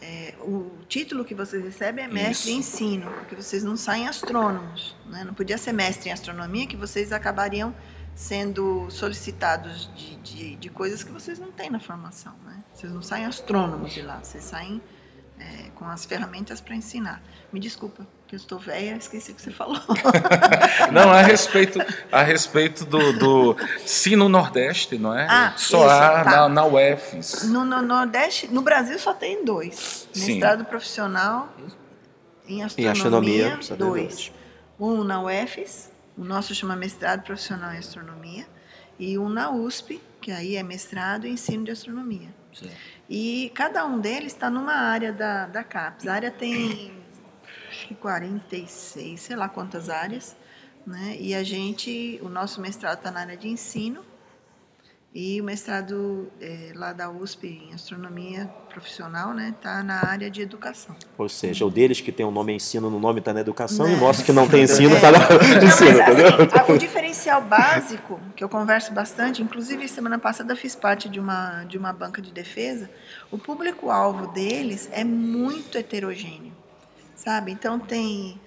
[0.00, 2.76] É, o título que vocês recebem é mestre em Isso.
[2.82, 4.96] ensino, porque vocês não saem astrônomos.
[5.06, 5.24] Né?
[5.24, 7.74] Não podia ser mestre em astronomia, que vocês acabariam
[8.14, 12.34] sendo solicitados de, de, de coisas que vocês não têm na formação.
[12.44, 12.62] Né?
[12.72, 14.80] Vocês não saem astrônomos de lá, vocês saem
[15.38, 17.22] é, com as ferramentas para ensinar.
[17.52, 19.80] Me desculpa, que eu estou velha, esqueci o que você falou.
[20.92, 21.80] Não, a respeito,
[22.12, 25.26] a respeito do, do se no Nordeste, não é?
[25.28, 26.30] Ah, Só isso, há tá.
[26.30, 27.44] na, na UFES.
[27.44, 30.06] No, no Nordeste, no Brasil só tem dois.
[30.12, 30.32] Sim.
[30.32, 31.48] Mestrado profissional
[32.46, 34.04] em astronomia, astronomia, só tem dois.
[34.04, 34.32] dois.
[34.78, 38.46] Um na UFES, o nosso chama mestrado profissional em astronomia,
[38.98, 42.28] e um na USP, que aí é mestrado em ensino de astronomia.
[42.52, 42.76] Certo.
[43.08, 46.06] E cada um deles está numa área da, da CAPES.
[46.06, 46.97] A área tem
[47.78, 50.36] acho que 46, sei lá quantas áreas.
[50.84, 51.16] Né?
[51.20, 54.00] E a gente, o nosso mestrado está na área de ensino
[55.14, 60.30] e o mestrado eh, lá da USP em astronomia profissional está né, tá na área
[60.30, 60.94] de educação.
[61.16, 63.92] Ou seja, o deles que tem o nome ensino no nome está na educação e
[63.92, 64.00] o Né?
[64.00, 64.96] nosso que não tem ensino É.
[64.96, 66.60] está na Não, ensino, mas, entendeu?
[66.60, 71.64] assim, o diferencial básico, que eu converso bastante, inclusive semana passada fiz parte de uma,
[71.64, 72.88] de uma banca de defesa,
[73.30, 76.52] o público-alvo deles é muito heterogêneo,
[77.28, 77.52] sabe?
[77.52, 78.40] Então tem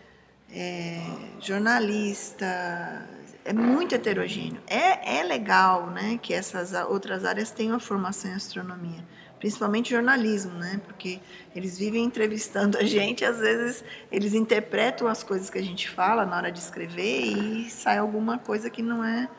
[0.52, 1.00] é,
[1.40, 3.08] jornalista,
[3.46, 4.60] é muito heterogêneo.
[4.66, 9.06] É, é legal né, que essas outras áreas tenham a formação em astronomia,
[9.38, 10.82] principalmente jornalismo, né?
[10.84, 11.20] Porque
[11.56, 16.26] eles vivem entrevistando a gente, às vezes eles interpretam as coisas que a gente fala
[16.26, 19.30] na hora de escrever e sai alguma coisa que não é,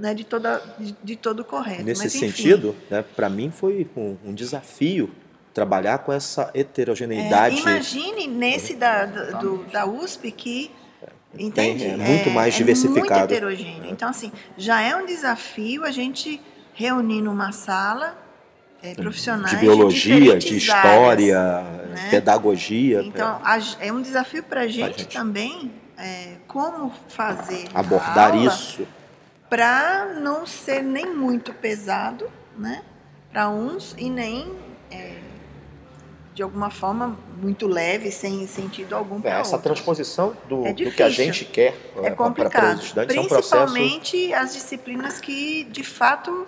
[0.00, 1.82] não é de, toda, de, de todo correto.
[1.82, 5.12] Nesse Mas, enfim, sentido, né, para mim foi um, um desafio
[5.60, 7.56] trabalhar com essa é, heterogeneidade.
[7.58, 10.70] imagine nesse da, da, do- da USP que
[11.38, 11.84] Entende?
[11.86, 13.20] é muito mais diversificado.
[13.20, 13.90] muito heterogêneo.
[13.90, 16.40] Então, assim, já é um desafio a gente
[16.74, 18.16] reunir numa sala
[18.82, 22.08] é, profissionais de biologia, de, diferentes história, áreas, né?
[22.10, 23.40] pedagogia, Então,
[23.80, 28.86] é um desafio para a gente, também é, como fazer é, abordar isso.
[29.48, 32.82] para não ser nem muito pesado, né,
[33.32, 34.52] para uns e nem
[34.90, 35.12] é,
[36.36, 39.62] de alguma forma muito leve, sem sentido algum É, essa outros.
[39.62, 43.20] transposição do, É do que a gente quer É né, para os complicado, estudantes é
[43.20, 46.46] um processo principalmente as disciplinas que de fato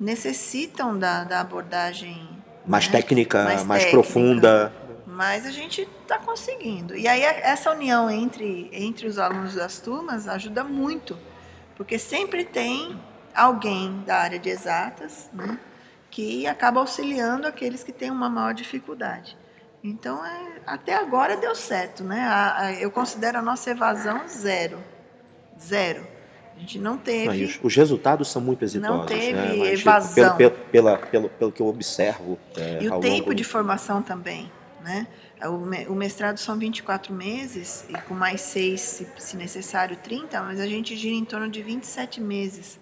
[0.00, 2.26] necessitam da, da abordagem
[2.66, 2.92] mais né?
[2.92, 4.02] técnica, mais, Mais técnica.
[4.10, 4.72] profunda.
[5.06, 6.96] Mas a gente está conseguindo.
[6.96, 11.18] E aí essa união entre, entre os alunos das turmas ajuda muito,
[11.76, 12.98] porque sempre tem
[13.34, 15.58] alguém da área de exatas né,
[16.10, 19.36] que acaba auxiliando aqueles que têm uma maior dificuldade.
[19.84, 22.02] Então, é, até agora deu certo.
[22.02, 22.20] Né?
[22.22, 24.78] A- a- eu considero a nossa evasão zero.
[25.60, 26.06] Zero.
[26.56, 27.26] A gente não teve.
[27.38, 29.06] Não, os, os resultados são muito exitosos.
[29.06, 29.54] teve né?
[29.58, 30.36] Mas, evasão.
[30.36, 32.38] Pelo, pelo, pelo, pelo que eu observo.
[32.56, 34.50] é, E o tempo longo- de formação também,
[34.82, 35.06] né?
[35.42, 40.58] O, o mestrado são 24 meses, e com mais seis, se, se necessário, 30, mas
[40.58, 42.80] a gente gira em torno de 27 meses.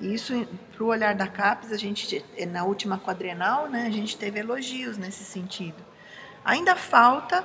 [0.00, 4.40] Isso, para o olhar da CAPES, a gente, na última quadrenal, né, a gente teve
[4.40, 5.82] elogios nesse sentido.
[6.44, 7.44] Ainda falta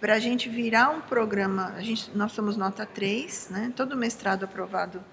[0.00, 4.44] para a gente virar um programa, a gente, nós somos nota 3, né, todo mestrado
[4.44, 5.04] aprovado.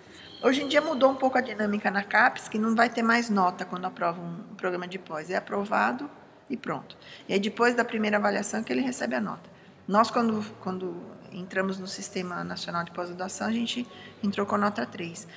[0.41, 3.27] Hoje em dia mudou um pouco a dinâmica na CAPES, que não vai ter mais
[3.27, 5.31] nota quando aprova um programa de pós.
[5.31, 6.07] É aprovado
[6.47, 6.95] e pronto.
[7.27, 9.49] E aí depois da primeira avaliação que ele recebe a nota.
[9.87, 13.87] Nós, quando, quando entramos no Sistema Nacional de Pós-Graduação, a gente
[14.23, 15.27] entrou com a nota 3.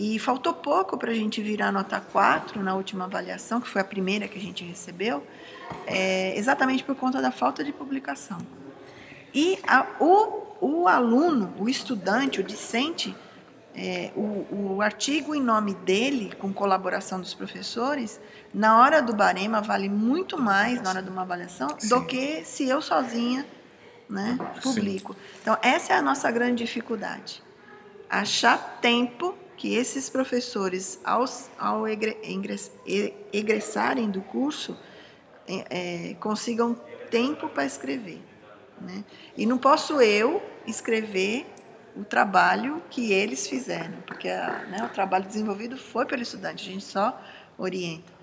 [0.00, 3.84] E faltou pouco para a gente virar nota 4 na última avaliação, que foi a
[3.84, 5.26] primeira que a gente recebeu,
[5.88, 8.38] é, exatamente por conta da falta de publicação.
[9.34, 13.12] E a- o, o aluno, o estudante, o discente,
[13.74, 18.20] é, o, o artigo em nome dele, com colaboração dos professores,
[18.54, 22.04] na hora do barema vale muito mais, na hora de uma avaliação, do Sim.
[22.06, 23.44] que se eu sozinha
[24.08, 25.16] né, publico.
[25.42, 27.42] Então, essa é a nossa grande dificuldade.
[28.08, 31.88] Achar tempo que esses professores, ao
[32.86, 34.78] e- egressarem do curso,
[35.46, 36.74] é, é, consigam
[37.10, 38.22] tempo para escrever.
[38.80, 39.04] Né?
[39.36, 41.44] E não posso eu escrever
[41.96, 46.84] o trabalho que eles fizeram, porque né, o trabalho desenvolvido foi pelo estudante, a gente
[46.84, 47.20] só
[47.58, 48.17] orienta.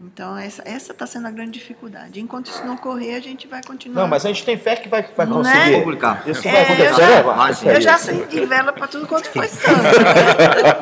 [0.00, 2.20] Então, essa está sendo a grande dificuldade.
[2.20, 4.02] Enquanto isso não ocorrer, a gente vai continuar.
[4.02, 5.42] Não, mas a gente tem fé que vai, vai Não é?
[5.52, 5.78] conseguir.
[5.80, 6.22] Publicar.
[6.24, 7.22] Isso É, vai eu acontecer, já- né?
[7.22, 7.76] Vai.
[7.76, 9.82] Eu já acendi vela para tudo quanto foi santo.
[9.82, 9.90] né?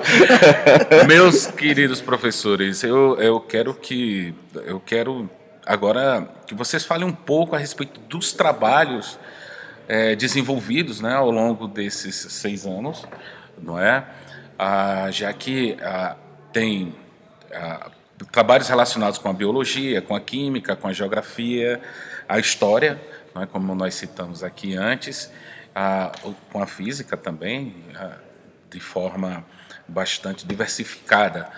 [1.09, 4.35] Meus queridos professores, eu, eu quero que
[4.66, 5.31] eu quero
[5.64, 9.19] agora que vocês falem um pouco a respeito dos trabalhos
[9.88, 13.04] é, desenvolvidos né, ao longo desses seis anos,
[13.60, 14.04] não é?
[14.58, 16.17] Ah, já que ah,
[16.52, 16.94] tem
[17.52, 17.90] ah,
[18.25, 21.81] trabalhos relacionados com a biologia, com a química, com a geografia,
[22.29, 23.00] a história,
[23.35, 23.46] é?
[23.46, 25.31] como nós citamos aqui antes,
[25.75, 26.10] ah,
[26.50, 28.17] com a física também, ah,
[28.71, 29.44] de forma
[29.87, 31.50] bastante diversificada,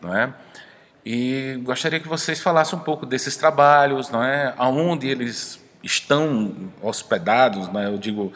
[0.00, 0.32] não é?
[1.04, 4.52] E gostaria que vocês falassem um pouco desses trabalhos, não é?
[4.56, 7.86] Aonde eles estão hospedados, né?
[7.86, 8.32] eu digo,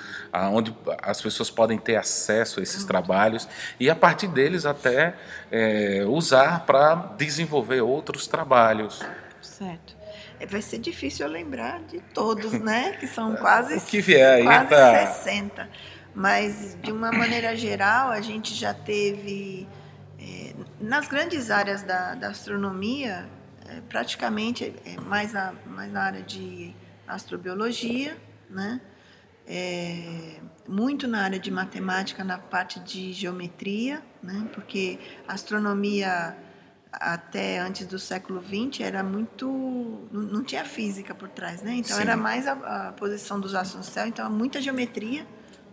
[0.53, 3.49] onde as pessoas podem ter acesso a esses trabalhos
[3.79, 5.17] e a partir deles até
[5.51, 9.05] é, usar para desenvolver outros trabalhos.
[9.43, 9.97] Certo.
[10.39, 12.93] É, vai ser difícil eu lembrar de todos, né?
[12.93, 15.07] Que são quase, o que vier aí quase tá...
[15.07, 15.69] 60.
[16.15, 19.69] Mas, de uma maneira geral, a gente já teve,
[20.19, 23.29] é, nas grandes áreas da, da astronomia,
[23.69, 26.75] é, praticamente é, mais, a, mais na área de
[27.15, 28.17] astrobiologia,
[28.49, 28.81] né?
[29.47, 34.49] É, muito na área de matemática, na parte de geometria, né?
[34.53, 36.37] porque a astronomia
[36.93, 41.75] até antes do século XX era muito não, tinha física por trás, né?
[41.75, 42.03] Então Sim.
[42.03, 42.53] era mais a,
[42.89, 45.27] a, posição dos astros no céu, então muita geometria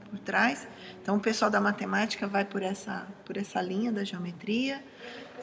[0.09, 0.67] por trás.
[1.01, 4.83] Então o pessoal da matemática vai por essa por essa linha da geometria.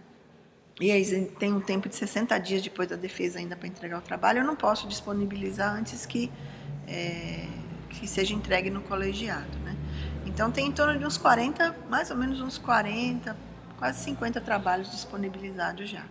[0.79, 4.01] E aí tem um tempo de 60 dias depois da defesa ainda para entregar o
[4.01, 4.39] trabalho.
[4.39, 6.31] Eu não posso disponibilizar antes que
[6.87, 7.47] é,
[7.89, 9.57] que seja entregue no colegiado.
[10.27, 13.35] Então tem em torno de uns 40, mais ou menos uns 40,
[13.79, 16.03] quase 50 trabalhos disponibilizados já.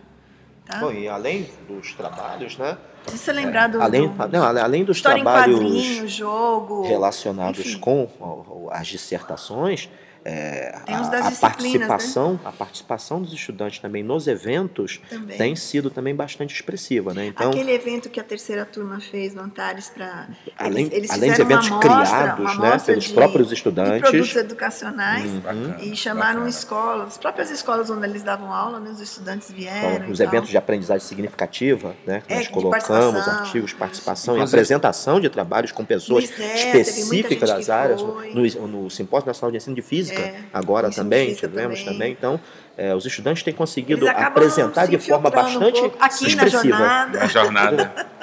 [0.65, 0.79] Tá?
[0.79, 2.77] Bom, e além dos trabalhos, né?
[3.07, 7.79] Se você lembrar do, além, do, não, além dos trabalhos jogo, relacionados enfim.
[7.79, 9.87] com as dissertações,
[10.25, 11.37] é, a, a né?
[11.39, 12.39] participação, né?
[12.45, 15.37] a participação dos estudantes também nos eventos também.
[15.37, 17.27] tem sido também bastante expressiva, né?
[17.27, 21.33] Então, aquele evento que a terceira turma fez no Antares para além, eles, eles além
[21.33, 26.33] de eventos criados, né, pelos de, próprios estudantes, de produtos educacionais Hum, bacana, e chamaram
[26.33, 26.49] bacana.
[26.49, 29.95] escolas, as próprias escolas onde eles davam aula, né, os estudantes vieram.
[29.95, 30.51] Então, os e eventos tal.
[30.51, 32.21] de aprendizagem significativa, né?
[32.25, 38.01] Que É, nós colocamos artigos, participação e apresentação de trabalhos com pessoas específicas das áreas,
[38.01, 41.93] no, no Simpósio Nacional de Ensino de Física, É, agora também, física tivemos também.
[41.93, 42.11] também.
[42.11, 42.39] Então,
[42.77, 46.77] é, os estudantes têm conseguido apresentar se de forma um bastante pouco aqui na expressiva.
[46.77, 47.19] jornada.
[47.19, 48.07] Na jornada.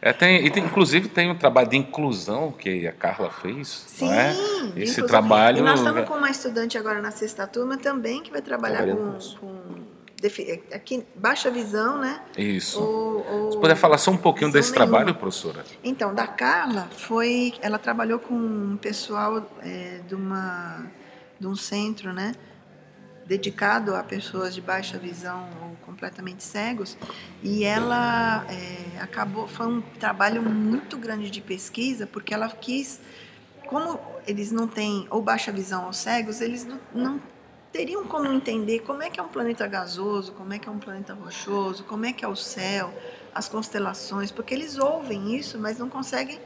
[0.00, 3.86] É, tem, e tem, inclusive tem um trabalho de inclusão que a Carla fez.
[3.88, 4.30] Sim, não é?
[4.30, 5.06] Esse inclusão.
[5.06, 5.58] trabalho.
[5.58, 9.18] E nós estamos com uma estudante agora na sexta turma também que vai trabalhar com,
[9.40, 9.56] com
[10.72, 12.20] aqui, baixa visão, né?
[12.36, 12.80] Isso.
[12.80, 14.90] Ou, ou Você puder falar só um pouquinho visão desse nenhuma.
[14.90, 15.64] trabalho, professora?
[15.82, 20.86] Então, da Carla foi, ela trabalhou com um pessoal é, de uma
[21.38, 22.32] de um centro, né,
[23.26, 26.96] dedicado a pessoas de baixa visão ou completamente cegos,
[27.42, 33.00] e ela é, acabou foi um trabalho muito grande de pesquisa porque ela quis,
[33.66, 37.20] como eles não têm ou baixa visão ou cegos, eles não, não
[37.72, 40.78] teriam como entender como é que é um planeta gasoso, como é que é um
[40.78, 42.94] planeta rochoso, como é que é o céu,
[43.34, 46.40] as constelações, porque eles ouvem isso, mas não conseguem.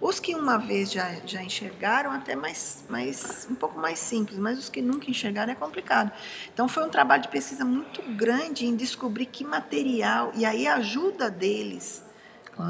[0.00, 4.58] Os que uma vez já, já enxergaram, até mais, mais, um pouco mais simples, mas
[4.58, 6.10] os que nunca enxergaram é complicado.
[6.52, 10.76] Então foi um trabalho de pesquisa muito grande em descobrir que material, e aí a
[10.76, 12.02] ajuda deles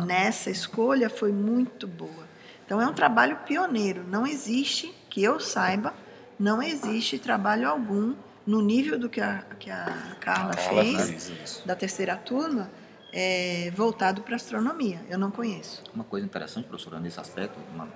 [0.06, 2.28] nessa escolha foi muito boa.
[2.64, 5.94] Então é um trabalho pioneiro, não existe, que eu saiba,
[6.38, 8.14] não existe trabalho algum
[8.46, 12.70] no nível do que a, que a Carla Carla fez, fez da terceira turma,
[13.14, 15.00] é, voltado para astronomia.
[15.08, 15.82] Eu não conheço.
[15.94, 17.86] Uma coisa interessante, professora, nesse aspecto, Ma-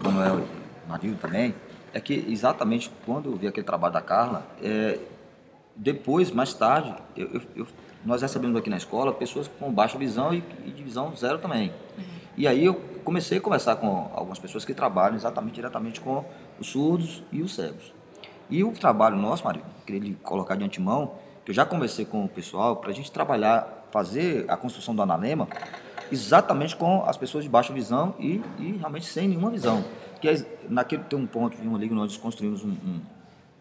[0.00, 0.46] Manuel
[0.88, 1.54] Marildo também,
[1.92, 4.98] é que exatamente quando eu vi aquele trabalho da Carla, é,
[5.74, 7.66] depois, mais tarde, eu, eu,
[8.04, 11.72] nós recebemos aqui na escola pessoas com baixa visão e, e de visão zero também.
[12.36, 12.74] E aí eu
[13.04, 16.24] comecei a conversar com algumas pessoas que trabalham exatamente diretamente com
[16.58, 17.92] os surdos e os cegos.
[18.48, 21.14] E o trabalho nosso, Mário, queria lhe colocar de antemão,
[21.46, 25.00] que eu já conversei com o pessoal, para a gente trabalhar, fazer a construção do
[25.00, 25.46] analema
[26.10, 29.84] exatamente com as pessoas de baixa visão e, e realmente sem nenhuma visão.
[30.20, 33.00] Que é, naquele tem um ponto de uma liga nós construímos um, um,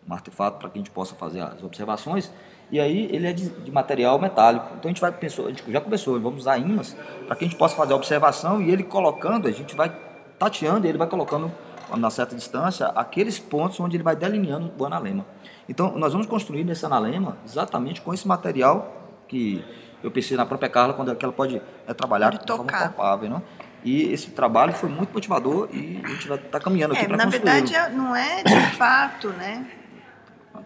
[0.09, 2.31] um artefato para que a gente possa fazer as observações
[2.71, 4.65] e aí ele é de, de, material metálico.
[4.79, 6.95] Então a gente vai pensou, a gente já começou, vamos usar ímãs
[7.27, 9.95] para que a gente possa fazer a observação e ele colocando, a gente vai
[10.39, 11.51] tateando e ele vai colocando
[11.97, 15.25] na certa distância aqueles pontos onde ele vai delineando o analema.
[15.67, 19.63] Então nós vamos construir nesse analema exatamente com esse material que
[20.03, 23.43] eu pensei na própria Carla quando ela pode é, trabalhar pode de forma palpável, não?
[23.83, 27.07] E esse trabalho foi muito motivador e a gente vai estar tá caminhando é, aqui
[27.07, 27.45] para construir.
[27.45, 29.65] Na verdade, não é de fato, né?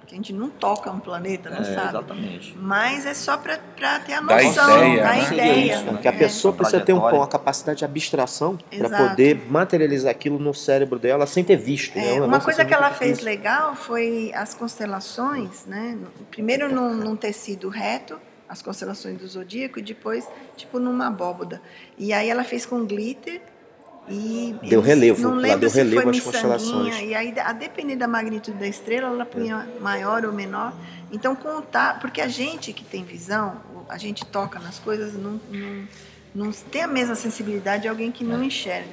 [0.09, 1.89] Porque a gente não toca um planeta, não é, sabe.
[1.89, 2.57] Exatamente.
[2.57, 3.57] Mas é só para
[3.99, 5.33] ter a da noção, ideia, da né?
[5.33, 5.75] ideia.
[5.75, 10.39] Isso, porque a pessoa precisa ter um, uma capacidade de abstração para poder materializar aquilo
[10.39, 11.95] no cérebro dela sem ter visto.
[11.95, 12.15] né?
[12.15, 13.29] É, Um uma coisa assim que ela muito fez difícil.
[13.29, 15.95] legal foi as constelações, né?
[16.31, 21.61] Primeiro num, num tecido reto, as constelações do zodíaco, e depois, tipo, numa abóboda.
[21.99, 23.41] E aí ela fez com glitter
[24.09, 24.55] e...
[24.63, 26.95] Deu relevo, não ela lembro deu se foi relevo às miçanguinha, constelações.
[27.01, 30.73] E aí, a depender da magnitude da estrela, ela punha maior ou menor.
[31.11, 31.99] Então, contar...
[31.99, 33.57] Porque a gente que tem visão,
[33.87, 35.87] a gente toca nas coisas, não, não,
[36.33, 38.89] não tem a mesma sensibilidade de alguém que não enxerga.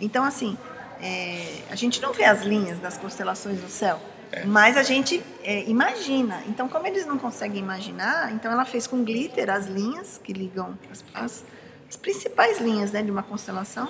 [0.00, 0.56] Então, assim,
[1.00, 4.00] é, a gente não vê as linhas das constelações do céu,
[4.46, 6.42] mas a gente é, imagina.
[6.48, 10.76] Então, como eles não conseguem imaginar, então ela fez com glitter as linhas que ligam
[10.90, 11.44] as, as-
[11.88, 13.88] as principais linhas né, de uma constelação.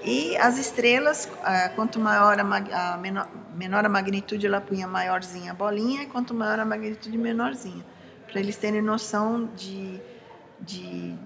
[0.00, 5.50] E as estrelas, ah, quanto maior a, a menor, menor a magnitude, ela punha maiorzinha
[5.52, 7.84] a bolinha, e quanto maior a magnitude, menorzinha.
[8.26, 10.02] Para eles terem noção de,
[10.60, 11.18] de,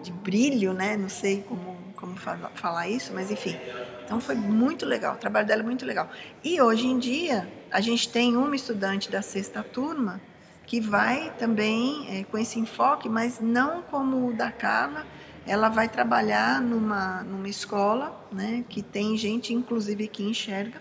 [0.00, 0.96] de brilho, né?
[0.96, 3.62] Não sei como, como fala- falar isso, mas enfim.
[4.04, 6.10] Então foi muito legal, o trabalho dela é muito legal.
[6.42, 10.22] E hoje em dia, a gente tem uma estudante da sexta turma
[10.66, 15.06] que vai também eh, com esse enfoque, mas não como o da Carla.
[15.46, 20.80] Ela vai trabalhar numa, numa escola, né, que tem gente, inclusive, que enxerga.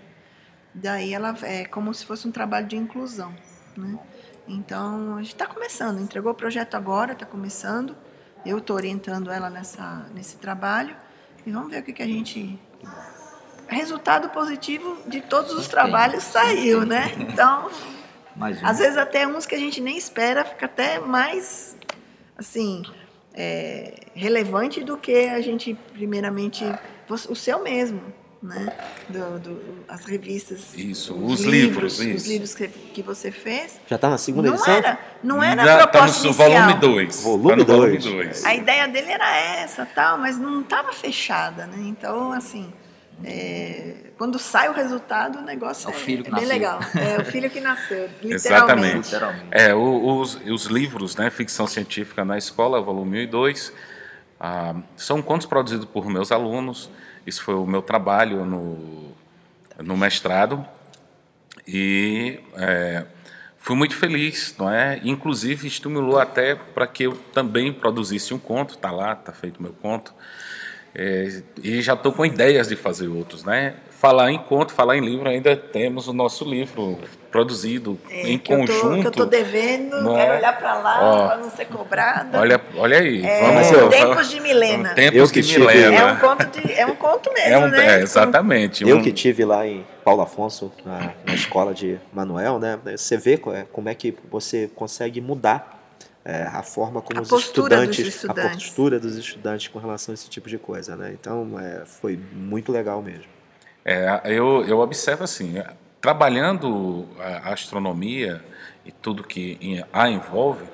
[0.74, 3.34] Daí ela é como se fosse um trabalho de inclusão,
[3.76, 3.98] né?
[4.48, 7.96] Então, a gente está começando, entregou o projeto agora, está começando.
[8.44, 10.96] Eu estou orientando ela nessa, nesse trabalho.
[11.46, 12.60] E vamos ver o que, que a gente.
[13.68, 17.14] Resultado positivo de todos os trabalhos saiu, né?
[17.20, 17.70] Então,
[18.64, 21.78] às vezes até uns que a gente nem espera fica até mais,
[22.36, 22.82] assim,
[23.42, 26.66] é, relevante do que a gente, primeiramente,
[27.10, 28.02] o seu mesmo,
[28.44, 28.68] né?
[29.08, 30.74] Do, do- as revistas.
[30.76, 32.28] Isso, os livros, Os isso.
[32.30, 33.80] livros que, que você fez.
[33.88, 34.74] Já está na segunda não edição?
[34.74, 36.50] era, não era Já a tá proposta no inicial.
[36.52, 37.24] volume 2.
[37.24, 38.04] Volume dois.
[38.04, 38.46] 2.
[38.46, 41.78] A ideia dele era essa, tal, mas não estava fechada, né?
[41.88, 42.72] Então, assim,
[43.24, 46.56] é, quando sai o resultado, o negócio É é, o filho que é bem nasceu.
[46.58, 46.80] legal.
[46.96, 49.16] É o filho que nasceu, literalmente.
[49.16, 49.16] Exatamente.
[49.52, 53.74] É, o- os, os livros, né, Ficção Científica na Escola, volume 1 e 2,
[54.40, 56.90] ah, são contos produzidos por meus alunos.
[57.26, 59.14] Isso foi o meu trabalho no,
[59.80, 60.66] no mestrado.
[61.68, 63.06] E é,
[63.58, 65.00] fui muito feliz, não é?
[65.04, 68.76] Inclusive, estimulou até para que eu também produzisse um conto.
[68.76, 70.14] Está lá, está feito meu conto.
[70.96, 73.76] É, e já estou com ideias de fazer outros, né?
[73.92, 76.98] Falar em conto, falar em livro, ainda temos o nosso livro
[77.30, 79.02] produzido É, em que eu tô- conjunto.
[79.02, 80.38] que eu tô devendo, não quero é?
[80.38, 82.40] olhar para lá para não ser cobrada.
[82.40, 83.24] Olha, olha aí.
[83.24, 84.90] É, vamos, eu- Tempos de Milena.
[84.96, 85.96] Tempos Eu de que tive- Milena.
[85.98, 88.00] É um conto, de, é um conto mesmo, É um- né?
[88.00, 88.88] é, exatamente.
[88.88, 92.80] Eu um- que tive lá em Paulo Afonso, na, na escola de Manuel, né?
[92.96, 95.78] Você vê co- é, como é que você consegue mudar
[96.24, 98.46] é, a forma como A os estudantes, estudantes.
[98.46, 101.16] a postura dos estudantes com relação a esse tipo de coisa, né?
[101.20, 103.26] Então, é, foi muito legal mesmo.
[103.84, 105.56] É, eu, eu observo assim,
[106.02, 108.44] trabalhando a astronomia
[108.86, 110.66] e tudo que a envolve,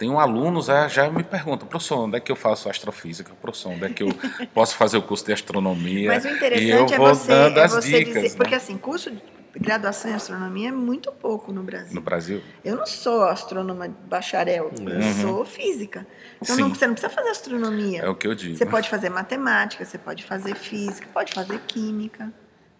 [0.00, 3.32] tenho alunos já, já me perguntam, professor, onde é que eu faço astrofísica?
[3.42, 4.08] Professor, onde é que eu
[4.54, 6.08] posso fazer o curso de astronomia?
[6.08, 8.34] Mas o e eu interessante é vou você, dando é as dicas dizer.
[8.34, 9.12] Porque né, assim, curso
[9.58, 11.94] graduação em astronomia é muito pouco no Brasil.
[11.94, 12.42] no Brasil.
[12.64, 15.20] Eu não sou astrônoma bacharel, eu Uhum.
[15.22, 16.06] sou física.
[16.40, 18.02] Então não- você não precisa fazer astronomia.
[18.02, 18.56] É o que eu digo.
[18.56, 22.32] Você pode fazer matemática, você pode fazer física, pode fazer química.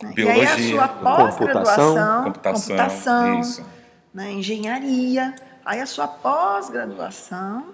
[0.02, 0.12] né?
[0.12, 3.66] E Biologia, aí a sua pós-graduação, computação, computação, isso.
[4.14, 7.66] né, engenharia, aí a sua pós-graduação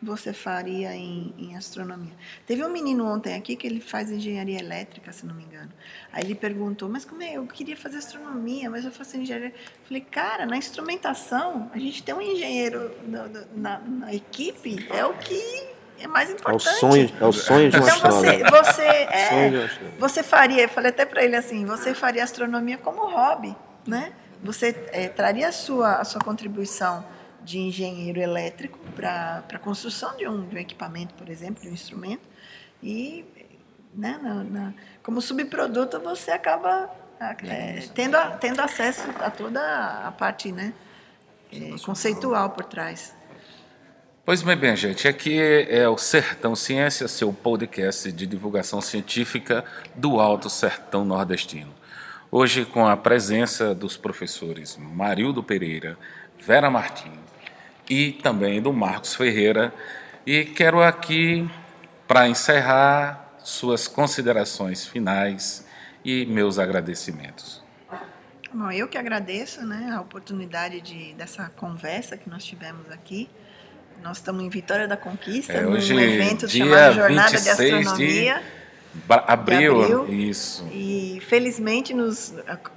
[0.00, 2.12] você faria em, em, astronomia?
[2.46, 5.70] Teve um menino ontem aqui que ele faz engenharia elétrica, se não me engano.
[6.12, 7.34] Aí ele perguntou, mas como é?
[7.34, 9.48] Eu queria fazer astronomia, mas eu faço engenharia.
[9.48, 15.04] Eu falei, cara, na instrumentação, a gente tem um engenheiro na, na, na equipe, é
[15.04, 15.68] o que
[15.98, 16.68] é mais importante.
[16.68, 18.10] É o sonho, é o sonho de um então.
[18.12, 23.10] Você, você, é, você faria, eu falei até para ele assim, você faria astronomia como
[23.10, 23.54] hobby,
[23.86, 24.12] né?
[24.42, 27.04] Você é, traria a sua, a sua contribuição
[27.48, 31.72] de engenheiro elétrico para a construção de um, de um equipamento, por exemplo, de um
[31.72, 32.20] instrumento,
[32.82, 33.24] e
[33.94, 39.60] né, na, na, como subproduto você acaba é, tendo, a, tendo acesso a toda
[40.06, 40.74] a parte né,
[41.50, 43.14] é, conceitual por trás.
[44.26, 50.20] Pois bem, bem, gente, aqui é o Sertão Ciência, seu podcast de divulgação científica do
[50.20, 51.72] Alto Sertão Nordestino.
[52.30, 55.96] Hoje com a presença dos professores Marildo Pereira,
[56.38, 57.27] Vera Martins,
[57.88, 59.72] e também do Marcos Ferreira.
[60.26, 61.48] E quero aqui,
[62.06, 65.66] para encerrar, suas considerações finais
[66.04, 67.62] e meus agradecimentos.
[68.52, 73.28] Bom, eu que agradeço né, a oportunidade de, dessa conversa que nós tivemos aqui.
[74.02, 78.34] Nós estamos em Vitória da Conquista, é, hoje, num evento dia chamado Jornada de Astronomia.
[78.34, 80.66] De abril, de abril, isso.
[80.72, 82.34] E felizmente nos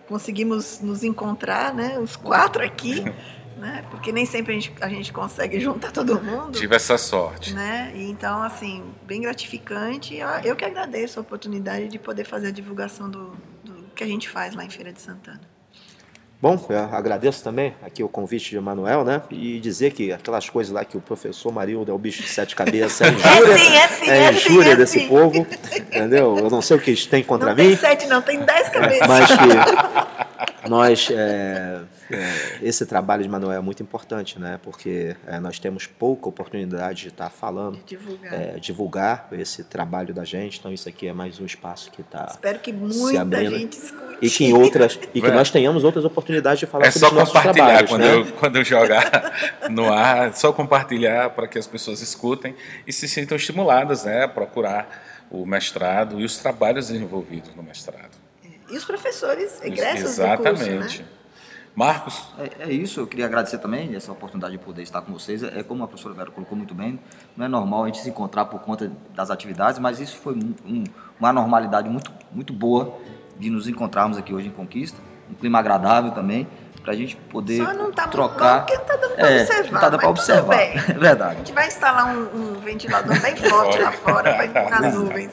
[0.08, 3.04] conseguimos nos encontrar, né, os quatro aqui.
[3.62, 3.86] né?
[3.92, 6.58] Porque nem sempre a gente, a gente consegue juntar todo mundo.
[6.58, 7.54] Tive essa sorte.
[7.54, 7.94] Né?
[7.96, 10.18] E então, assim, bem gratificante.
[10.44, 13.32] Eu que agradeço a oportunidade de poder fazer a divulgação do,
[13.64, 15.40] do que a gente faz lá em Feira de Santana.
[16.42, 19.22] Bom, eu agradeço também aqui o convite de Emanuel, né?
[19.30, 22.56] E dizer que aquelas coisas lá que o professor Marildo é o bicho de sete
[22.56, 25.08] cabeças é injúria, é, sim, é, sim, é, é injúria sim, é desse sim.
[25.08, 26.36] povo, entendeu?
[26.40, 27.70] Eu não sei o que eles têm contra não mim.
[27.70, 29.08] Não tem sete, não, tem dez cabeças.
[29.08, 30.21] Mas que
[30.72, 34.58] nós, é, é, esse trabalho de Manuel é muito importante, né?
[34.64, 38.34] Porque é, nós temos pouca oportunidade de estar falando, de divulgar.
[38.34, 39.28] É, divulgar.
[39.34, 40.60] esse trabalho da gente.
[40.60, 44.18] Então isso aqui é mais um espaço que está Espero que muita gente escute.
[44.22, 47.34] E que em outras e que nós tenhamos outras oportunidades de falar é sobre os
[47.34, 47.90] nossos trabalhos.
[47.90, 48.16] Quando, né?
[48.16, 49.34] eu, quando eu jogar
[49.70, 52.56] no ar, é só compartilhar para que as pessoas escutem
[52.88, 58.21] e se sintam estimuladas, né, a procurar o mestrado e os trabalhos envolvidos no mestrado.
[58.72, 60.64] E os professores egressos Exatamente.
[60.64, 61.08] do curso, né?
[61.76, 62.28] Marcos?
[62.38, 65.42] É, é, isso, eu queria agradecer também essa oportunidade de poder estar com vocês.
[65.44, 67.00] É como a professora Vera colocou muito bem,
[67.36, 70.54] não é normal a gente se encontrar por conta das atividades, mas isso foi um,
[70.66, 70.84] um,
[71.20, 72.98] uma normalidade muito, muito boa
[73.38, 75.00] de nos encontrarmos aqui hoje em Conquista.
[75.30, 76.46] Um clima agradável também,
[76.82, 78.68] para a gente poder Só não tá trocar.
[78.68, 79.72] Muito bom porque não tá dando para é, observar.
[79.72, 81.32] Não tá dando para observar, é verdade.
[81.32, 85.32] A gente vai instalar um, um ventilador bem forte lá fora para empurrar as nuvens.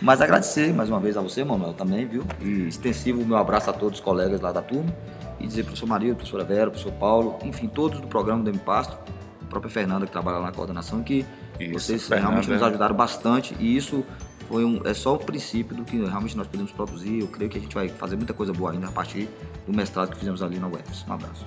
[0.00, 2.24] Mas agradecer mais uma vez a você, Manuel, também, viu?
[2.40, 4.94] E extensivo o meu abraço a todos os colegas lá da turma.
[5.40, 8.58] E dizer para o professor Maria, professora Vera, professor Paulo, enfim, todos do programa do
[8.58, 8.96] Pasto,
[9.42, 11.26] a própria Fernanda que trabalha lá na coordenação, que
[11.58, 12.28] isso, vocês Fernanda.
[12.28, 13.56] realmente nos ajudaram bastante.
[13.58, 14.04] E isso
[14.48, 17.20] foi um, é só o princípio do que realmente nós podemos produzir.
[17.20, 19.28] Eu creio que a gente vai fazer muita coisa boa ainda a partir
[19.66, 21.04] do mestrado que fizemos ali na UFS.
[21.08, 21.46] Um abraço.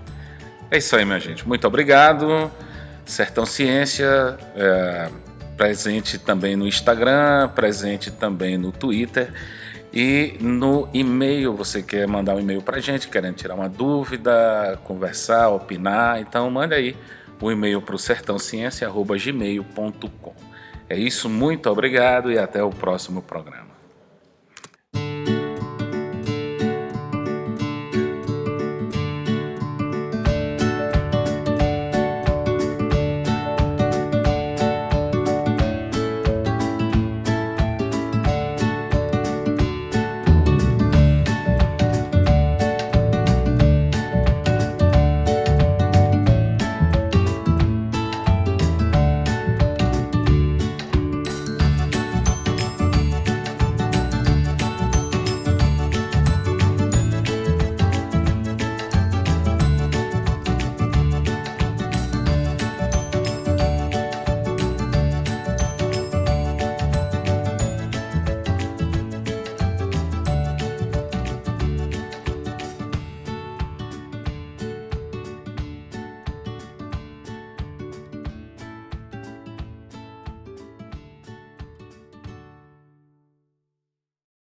[0.71, 1.47] É isso aí, minha gente.
[1.47, 2.51] Muito obrigado.
[3.05, 4.37] Sertão Ciência.
[4.55, 5.09] É
[5.59, 9.33] presente também no Instagram, presente também no Twitter.
[9.93, 15.49] E no e-mail, você quer mandar um e-mail para gente, querendo tirar uma dúvida, conversar,
[15.49, 16.95] opinar, então manda aí
[17.41, 20.33] o e-mail para o sertãociência.gmail.com.
[20.87, 23.68] É isso, muito obrigado e até o próximo programa.